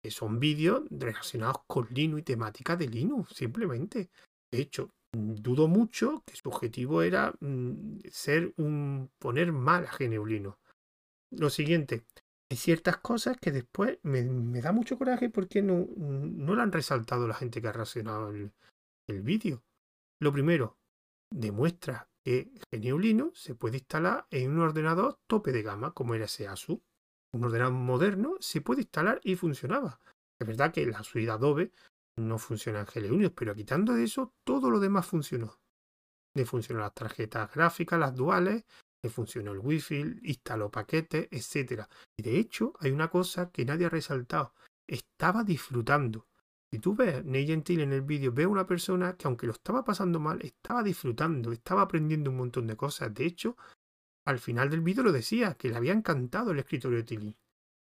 Son 0.10 0.40
vídeos 0.40 0.84
relacionados 0.90 1.58
con 1.68 1.88
Linux 1.92 2.22
y 2.22 2.24
temáticas 2.24 2.80
de 2.80 2.88
Linux, 2.88 3.34
simplemente. 3.36 4.10
De 4.52 4.62
hecho, 4.62 4.92
dudo 5.12 5.68
mucho 5.68 6.24
que 6.26 6.36
su 6.36 6.50
objetivo 6.50 7.02
era 7.02 7.34
mm, 7.40 8.00
ser 8.10 8.54
un 8.58 9.10
poner 9.20 9.52
mal 9.52 9.86
a 9.86 9.98
GNU. 9.98 10.56
Lo 11.32 11.50
siguiente, 11.50 12.06
hay 12.50 12.58
ciertas 12.58 12.98
cosas 12.98 13.38
que 13.38 13.52
después 13.52 14.00
me, 14.04 14.24
da 14.62 14.72
mucho 14.72 14.98
coraje 14.98 15.30
porque 15.30 15.62
no, 15.62 15.88
no 15.98 16.56
lo 16.56 16.62
han 16.62 16.72
resaltado 16.72 17.28
la 17.28 17.34
gente 17.34 17.62
que 17.62 17.68
ha 17.68 17.74
reaccionado 17.74 18.30
el, 18.30 18.54
el 19.10 19.22
vídeo. 19.22 19.64
Lo 20.22 20.32
primero, 20.32 20.78
demuestra 21.30 22.10
que 22.24 22.52
GNU 22.72 23.00
Linux 23.00 23.40
se 23.40 23.56
puede 23.56 23.78
instalar 23.78 24.28
en 24.32 24.52
un 24.52 24.60
ordenador 24.60 25.20
tope 25.28 25.52
de 25.52 25.62
gama 25.62 25.92
como 25.92 26.16
era 26.16 26.26
ese 26.26 26.48
ASUS. 26.48 26.80
Un 27.34 27.44
ordenador 27.44 27.74
moderno 27.74 28.36
se 28.40 28.62
puede 28.62 28.82
instalar 28.82 29.20
y 29.24 29.36
funcionaba. 29.36 30.00
Es 30.40 30.48
verdad 30.48 30.72
que 30.72 30.86
la 30.86 31.04
suite 31.04 31.30
Adobe 31.30 31.72
no 32.18 32.38
funciona 32.38 32.80
en 32.80 32.86
GNU 32.86 33.32
pero 33.32 33.56
quitando 33.56 33.94
de 33.94 34.04
eso, 34.04 34.34
todo 34.46 34.72
lo 34.72 34.80
demás 34.80 35.06
funcionó. 35.06 35.60
Le 36.36 36.46
funcionan 36.46 36.84
las 36.84 36.94
tarjetas 36.94 37.54
gráficas, 37.54 38.00
las 38.00 38.16
duales, 38.16 38.64
funcionó 39.10 39.52
el 39.52 39.60
wifi, 39.60 40.20
instaló 40.24 40.72
paquetes, 40.72 41.28
etc. 41.32 41.84
Y 42.16 42.24
de 42.24 42.40
hecho, 42.40 42.74
hay 42.80 42.92
una 42.92 43.10
cosa 43.10 43.52
que 43.52 43.66
nadie 43.66 43.86
ha 43.86 43.90
resaltado. 43.90 44.54
Estaba 44.88 45.44
disfrutando. 45.44 46.28
Si 46.70 46.80
tú 46.80 46.96
ves 46.96 47.24
Ney 47.24 47.48
Gentil 47.48 47.80
en 47.80 47.94
el 47.94 48.02
vídeo, 48.02 48.34
ve 48.34 48.44
a 48.44 48.50
una 48.50 48.68
persona 48.68 49.16
que 49.16 49.28
aunque 49.28 49.48
lo 49.48 49.54
estaba 49.54 49.86
pasando 49.86 50.20
mal, 50.20 50.42
estaba 50.42 50.84
disfrutando, 50.84 51.54
estaba 51.54 51.82
aprendiendo 51.82 52.30
un 52.30 52.38
montón 52.38 52.68
de 52.68 52.76
cosas. 52.76 53.14
De 53.14 53.26
hecho, 53.26 53.56
al 54.26 54.40
final 54.40 54.70
del 54.70 54.82
vídeo 54.82 55.04
lo 55.04 55.14
decía, 55.14 55.54
que 55.54 55.70
le 55.70 55.78
había 55.78 55.94
encantado 55.94 56.52
el 56.52 56.60
escritorio 56.60 56.98
de 56.98 57.04
Tilly. 57.06 57.38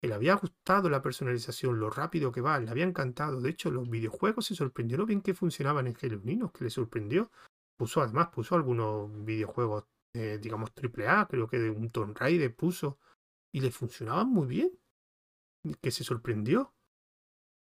Que 0.00 0.06
le 0.06 0.14
había 0.14 0.34
gustado 0.34 0.88
la 0.88 1.02
personalización, 1.02 1.80
lo 1.80 1.90
rápido 1.90 2.30
que 2.30 2.40
va, 2.40 2.60
le 2.60 2.70
había 2.70 2.84
encantado. 2.84 3.40
De 3.40 3.50
hecho, 3.50 3.72
los 3.72 3.90
videojuegos 3.90 4.46
se 4.46 4.54
sorprendió 4.54 4.98
lo 4.98 5.06
bien 5.06 5.20
que 5.20 5.34
funcionaban 5.34 5.88
en 5.88 5.96
Hello 6.00 6.52
que 6.52 6.64
le 6.64 6.70
sorprendió. 6.70 7.32
Puso 7.76 8.00
además, 8.00 8.28
puso 8.28 8.54
algunos 8.54 9.10
videojuegos 9.24 9.84
eh, 10.14 10.38
digamos, 10.40 10.72
AAA, 10.74 11.28
creo 11.28 11.48
que 11.48 11.58
de 11.58 11.70
un 11.70 11.90
Tomb 11.90 12.16
Raider 12.16 12.54
puso, 12.54 12.98
y 13.52 13.60
le 13.60 13.70
funcionaban 13.70 14.28
muy 14.28 14.46
bien. 14.46 14.78
Que 15.80 15.90
se 15.90 16.04
sorprendió. 16.04 16.72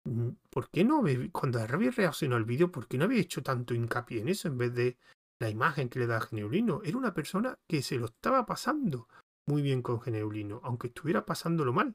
Mm, 0.04 0.30
¿Por 0.50 0.70
qué 0.70 0.84
no? 0.84 1.02
Cuando 1.32 1.60
había 1.60 1.90
reaccionado 1.90 2.38
al 2.38 2.44
vídeo, 2.44 2.72
¿por 2.72 2.88
qué 2.88 2.96
no 2.96 3.04
había 3.04 3.20
hecho 3.20 3.42
tanto 3.42 3.74
hincapié 3.74 4.20
en 4.20 4.28
eso 4.28 4.48
en 4.48 4.56
vez 4.56 4.74
de 4.74 4.98
la 5.40 5.50
imagen 5.50 5.88
que 5.88 5.98
le 5.98 6.06
da 6.06 6.20
Geneulino? 6.20 6.80
Era 6.84 6.96
una 6.96 7.12
persona 7.12 7.58
que 7.68 7.82
se 7.82 7.96
lo 7.96 8.06
estaba 8.06 8.46
pasando 8.46 9.08
muy 9.46 9.62
bien 9.62 9.82
con 9.82 10.00
Geneulino, 10.00 10.60
aunque 10.64 10.88
estuviera 10.88 11.26
pasándolo 11.26 11.72
mal. 11.72 11.94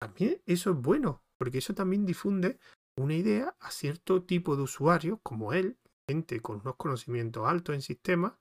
También 0.00 0.40
eso 0.46 0.70
es 0.70 0.76
bueno, 0.76 1.22
porque 1.38 1.58
eso 1.58 1.74
también 1.74 2.06
difunde 2.06 2.58
una 2.96 3.14
idea 3.14 3.56
a 3.58 3.70
cierto 3.70 4.22
tipo 4.22 4.54
de 4.54 4.62
usuarios 4.62 5.18
como 5.22 5.52
él, 5.52 5.78
gente 6.08 6.40
con 6.40 6.60
unos 6.60 6.76
conocimientos 6.76 7.48
altos 7.48 7.74
en 7.74 7.82
sistemas, 7.82 8.34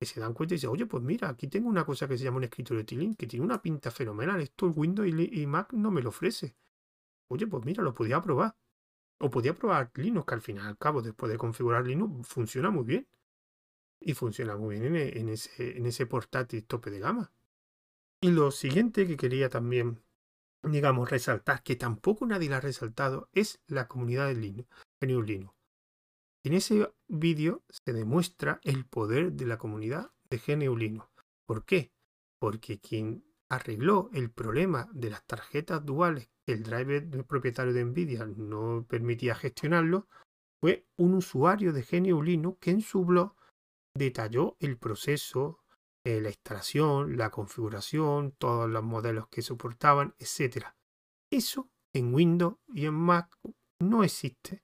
que 0.00 0.06
se 0.06 0.18
dan 0.18 0.32
cuenta 0.32 0.54
y 0.54 0.56
dicen, 0.56 0.70
oye, 0.70 0.86
pues 0.86 1.02
mira, 1.02 1.28
aquí 1.28 1.46
tengo 1.46 1.68
una 1.68 1.84
cosa 1.84 2.08
que 2.08 2.16
se 2.16 2.24
llama 2.24 2.38
un 2.38 2.44
escritorio 2.44 2.78
de 2.78 2.84
Tilín, 2.84 3.14
que 3.16 3.26
tiene 3.26 3.44
una 3.44 3.60
pinta 3.60 3.90
fenomenal. 3.90 4.40
Esto 4.40 4.64
el 4.64 4.72
Windows 4.74 5.06
y, 5.06 5.46
Mac 5.46 5.74
no 5.74 5.90
me 5.90 6.00
lo 6.00 6.08
ofrece. 6.08 6.56
Oye, 7.28 7.46
pues 7.46 7.66
mira, 7.66 7.82
lo 7.82 7.92
podía 7.92 8.22
probar. 8.22 8.56
O 9.18 9.30
podía 9.30 9.54
probar 9.54 9.90
Linux, 9.96 10.26
que 10.26 10.34
al 10.34 10.40
fin 10.40 10.56
y 10.56 10.60
al 10.60 10.78
cabo, 10.78 11.02
después 11.02 11.30
de 11.30 11.36
configurar 11.36 11.86
Linux, 11.86 12.26
funciona 12.26 12.70
muy 12.70 12.84
bien. 12.84 13.06
Y 14.00 14.14
funciona 14.14 14.56
muy 14.56 14.80
bien 14.80 14.96
en, 14.96 15.28
ese, 15.28 15.76
en 15.76 15.84
ese 15.84 16.06
portátil 16.06 16.64
tope 16.64 16.90
de 16.90 17.00
gama. 17.00 17.30
Y 18.22 18.30
lo 18.30 18.50
siguiente 18.52 19.06
que 19.06 19.18
quería 19.18 19.50
también, 19.50 20.02
digamos, 20.62 21.10
resaltar, 21.10 21.62
que 21.62 21.76
tampoco 21.76 22.24
nadie 22.24 22.48
lo 22.48 22.56
ha 22.56 22.60
resaltado, 22.60 23.28
es 23.34 23.60
la 23.66 23.86
comunidad 23.86 24.28
de 24.28 24.36
Linux, 24.36 24.68
Linux. 25.00 25.59
En 26.44 26.54
ese 26.54 26.90
vídeo 27.08 27.62
se 27.68 27.92
demuestra 27.92 28.60
el 28.64 28.86
poder 28.86 29.32
de 29.32 29.46
la 29.46 29.58
comunidad 29.58 30.10
de 30.30 30.38
GNU. 30.38 31.04
¿Por 31.46 31.64
qué? 31.64 31.92
Porque 32.40 32.80
quien 32.80 33.24
arregló 33.50 34.08
el 34.12 34.30
problema 34.30 34.88
de 34.92 35.10
las 35.10 35.24
tarjetas 35.26 35.84
duales 35.84 36.30
el 36.52 36.62
driver 36.62 37.08
propietario 37.26 37.72
de 37.72 37.84
Nvidia 37.84 38.26
no 38.26 38.84
permitía 38.88 39.34
gestionarlo 39.34 40.08
fue 40.60 40.86
un 40.96 41.14
usuario 41.14 41.72
de 41.72 41.82
GNU 41.82 42.58
que 42.58 42.70
en 42.70 42.82
su 42.82 43.04
blog 43.04 43.34
detalló 43.96 44.56
el 44.60 44.76
proceso, 44.78 45.60
eh, 46.04 46.20
la 46.20 46.28
instalación, 46.28 47.16
la 47.16 47.30
configuración, 47.30 48.32
todos 48.32 48.68
los 48.68 48.82
modelos 48.82 49.28
que 49.28 49.42
soportaban, 49.42 50.14
etc. 50.18 50.66
Eso 51.30 51.70
en 51.94 52.14
Windows 52.14 52.56
y 52.68 52.86
en 52.86 52.94
Mac 52.94 53.34
no 53.80 54.04
existe 54.04 54.62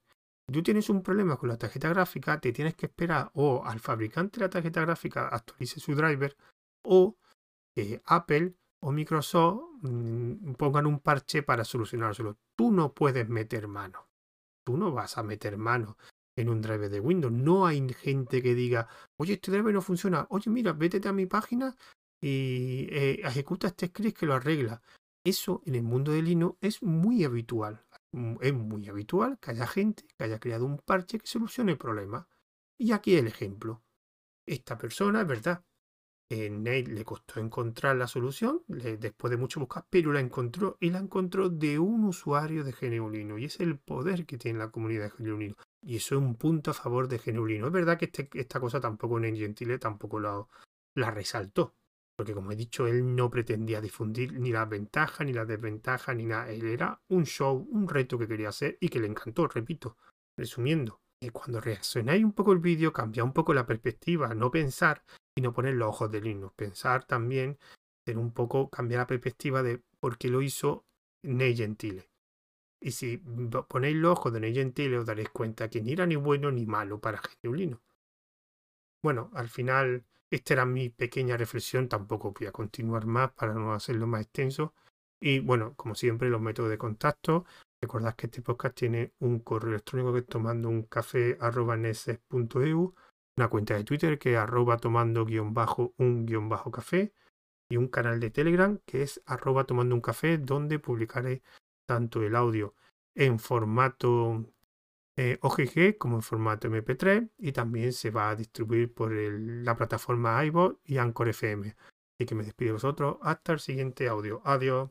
tú 0.53 0.63
tienes 0.63 0.89
un 0.89 1.03
problema 1.03 1.37
con 1.37 1.49
la 1.49 1.59
tarjeta 1.59 1.89
gráfica, 1.89 2.41
te 2.41 2.53
tienes 2.53 2.75
que 2.75 2.87
esperar 2.87 3.31
o 3.35 3.65
al 3.65 3.81
fabricante 3.81 4.39
de 4.39 4.47
la 4.47 4.51
tarjeta 4.51 4.81
gráfica 4.81 5.29
actualice 5.29 5.81
su 5.81 5.95
driver 5.95 6.37
o 6.85 7.17
que 7.75 8.01
Apple 8.07 8.55
o 8.81 8.93
Microsoft 8.93 9.63
mm, 9.83 10.53
pongan 10.55 10.87
un 10.87 11.01
parche 11.01 11.43
para 11.43 11.65
solucionárselo. 11.65 12.39
Tú 12.57 12.71
no 12.71 12.95
puedes 12.95 13.29
meter 13.29 13.69
mano. 13.69 14.09
Tú 14.65 14.77
no 14.77 14.93
vas 14.93 15.19
a 15.19 15.23
meter 15.23 15.57
mano 15.57 15.97
en 16.37 16.49
un 16.49 16.61
driver 16.61 16.91
de 16.91 17.01
Windows. 17.01 17.33
No 17.33 17.67
hay 17.67 17.87
gente 17.93 18.43
que 18.43 18.55
diga, 18.55 18.89
oye, 19.17 19.35
este 19.35 19.51
driver 19.51 19.75
no 19.75 19.83
funciona. 19.83 20.27
Oye, 20.31 20.51
mira, 20.51 20.73
vete 20.73 21.07
a 21.09 21.13
mi 21.13 21.27
página 21.27 21.77
y 22.21 22.89
eh, 22.91 23.21
ejecuta 23.25 23.69
este 23.69 23.89
script 23.89 24.19
que 24.19 24.27
lo 24.27 24.35
arregla. 24.35 24.83
Eso 25.25 25.63
en 25.67 25.75
el 25.75 25.83
mundo 25.83 26.13
de 26.13 26.23
Linux 26.23 26.57
es 26.61 26.83
muy 26.83 27.25
habitual. 27.25 27.85
Mm, 28.13 28.37
es 28.41 28.55
muy 28.55 28.89
habitual 28.89 29.39
que 29.39 29.51
haya 29.51 29.67
gente 29.67 30.05
que 30.17 30.25
haya 30.25 30.39
creado 30.39 30.65
un 30.65 30.79
parche 30.79 31.19
que 31.19 31.27
solucione 31.27 31.73
el 31.73 31.79
problema. 31.79 32.29
Y 32.79 32.93
aquí 32.93 33.17
el 33.17 33.27
ejemplo. 33.27 33.83
Esta 34.47 34.79
persona, 34.79 35.23
es 35.23 35.27
verdad, 35.27 35.65
en 36.29 36.65
Nate 36.65 36.89
le 36.89 37.05
costó 37.05 37.41
encontrar 37.41 37.97
la 37.97 38.09
solución 38.09 38.63
después 38.67 39.31
de 39.31 39.37
mucho 39.37 39.61
buscar, 39.61 39.87
pero 39.91 40.13
la 40.13 40.21
encontró 40.21 40.77
y 40.81 40.91
la 40.91 40.99
encontró 40.99 41.49
de 41.49 41.79
un 41.79 42.05
usuario 42.05 42.65
de 42.65 42.73
Geneulino. 42.73 43.39
Y 43.39 43.45
es 43.47 43.61
el 43.61 43.79
poder 43.79 44.27
que 44.27 44.39
tiene 44.39 44.59
la 44.59 44.71
comunidad 44.71 45.05
de 45.05 45.11
Geneulino. 45.11 45.57
Y 45.83 45.97
eso 45.97 46.17
es 46.17 46.21
un 46.21 46.37
punto 46.37 46.71
a 46.73 46.75
favor 46.75 47.09
de 47.09 47.19
Geneulino. 47.19 47.67
Es 47.67 47.73
verdad 47.73 47.99
que 47.99 48.07
este, 48.07 48.29
esta 48.35 48.61
cosa 48.61 48.81
tampoco 48.81 49.19
en 49.19 49.37
Gentile 49.37 49.79
tampoco 49.79 50.21
la 50.21 51.11
resaltó. 51.11 51.75
Porque 52.17 52.33
como 52.35 52.51
he 52.51 52.57
dicho, 52.57 52.87
él 52.87 53.15
no 53.15 53.31
pretendía 53.31 53.81
difundir 53.81 54.33
ni 54.41 54.51
las 54.51 54.69
ventajas 54.69 55.27
ni 55.27 55.35
las 55.35 55.47
desventajas 55.47 56.17
ni 56.17 56.25
nada. 56.25 56.51
Él 56.51 56.65
era 56.65 57.01
un 57.09 57.25
show, 57.25 57.69
un 57.71 57.89
reto 57.89 58.19
que 58.19 58.27
quería 58.27 58.49
hacer 58.49 58.79
y 58.81 58.89
que 58.89 59.01
le 59.01 59.07
encantó, 59.07 59.47
repito. 59.47 59.97
Resumiendo, 60.39 61.01
y 61.21 61.31
cuando 61.31 61.61
reaccionáis 61.61 62.25
un 62.25 62.33
poco 62.33 62.53
el 62.53 62.59
vídeo, 62.59 62.93
cambia 62.93 63.25
un 63.25 63.33
poco 63.33 63.55
la 63.55 63.67
perspectiva, 63.67 64.35
no 64.35 64.51
pensar 64.51 65.03
y 65.35 65.43
no 65.43 65.53
poner 65.53 65.75
los 65.75 65.89
ojos 65.89 66.11
de 66.11 66.21
Linux. 66.21 66.55
Pensar 66.55 67.05
también, 67.05 67.59
en 68.07 68.19
un 68.19 68.33
poco, 68.33 68.71
cambiar 68.71 69.01
la 69.01 69.07
perspectiva 69.07 69.63
de 69.63 69.83
por 70.01 70.19
qué 70.19 70.29
lo 70.29 70.43
hizo 70.43 70.87
Ney 71.23 71.57
Gentile. 71.57 72.11
Y 72.81 72.93
si 72.93 73.19
ponéis 73.69 73.97
los 73.97 74.13
ojos 74.13 74.33
de 74.33 74.41
Ney 74.41 74.55
Gentile, 74.55 74.99
os 74.99 75.07
daréis 75.07 75.31
cuenta 75.31 75.69
que 75.69 75.83
ni 75.83 75.93
era 75.93 76.07
ni 76.07 76.17
bueno 76.17 76.51
ni 76.51 76.67
malo 76.67 77.01
para 77.01 77.21
Linux. 77.43 77.83
Bueno, 79.03 79.31
al 79.35 79.49
final 79.49 80.05
esta 80.31 80.55
era 80.55 80.67
mi 80.67 80.89
pequeña 80.91 81.37
reflexión, 81.37 81.89
tampoco 81.89 82.33
voy 82.39 82.49
a 82.49 82.53
continuar 82.53 83.07
más 83.07 83.33
para 83.33 83.55
no 83.55 83.73
hacerlo 83.73 84.07
más 84.07 84.23
extenso. 84.23 84.75
Y 85.21 85.39
bueno, 85.41 85.75
como 85.77 85.95
siempre, 85.95 86.29
los 86.29 86.41
métodos 86.41 86.71
de 86.71 86.79
contacto. 86.79 87.45
Recordad 87.81 88.15
que 88.17 88.27
este 88.27 88.43
podcast 88.43 88.75
tiene 88.75 89.13
un 89.21 89.41
correo 89.41 89.71
electrónico 89.71 90.13
que 90.13 90.21
es 90.21 90.27
tomando 90.27 90.69
un 90.69 90.83
café 90.85 91.37
una 93.39 93.49
cuenta 93.49 93.75
de 93.75 93.85
Twitter 93.85 94.19
que 94.19 94.33
es 94.33 94.39
arroba 94.39 94.79
tomando 94.79 95.27
guion 95.27 95.53
bajo 95.53 95.93
un 95.99 96.25
guion 96.25 96.49
bajo 96.49 96.71
café 96.71 97.13
y 97.69 97.77
un 97.77 97.89
canal 97.89 98.19
de 98.19 98.31
Telegram 98.31 98.79
que 98.87 99.03
es 99.03 99.23
arroba 99.27 99.65
tomando 99.65 99.95
un 99.95 100.01
café 100.01 100.39
donde 100.39 100.79
publicaré 100.79 101.43
tanto 101.87 102.23
el 102.23 102.35
audio 102.35 102.75
en 103.15 103.39
formato 103.39 104.45
eh, 105.17 105.39
OGG 105.41 105.97
como 105.99 106.17
en 106.17 106.23
formato 106.23 106.69
MP3 106.69 107.31
y 107.39 107.53
también 107.53 107.93
se 107.93 108.11
va 108.11 108.31
a 108.31 108.37
distribuir 108.37 108.93
por 108.93 109.13
la 109.13 109.75
plataforma 109.75 110.45
iVoox 110.45 110.79
y 110.85 110.99
Anchor 110.99 111.29
FM. 111.29 111.75
Así 112.19 112.27
que 112.27 112.35
me 112.35 112.45
despido 112.45 112.71
de 112.71 112.73
vosotros. 112.75 113.17
Hasta 113.23 113.53
el 113.55 113.61
siguiente 113.61 114.09
audio. 114.09 114.43
Adiós. 114.45 114.91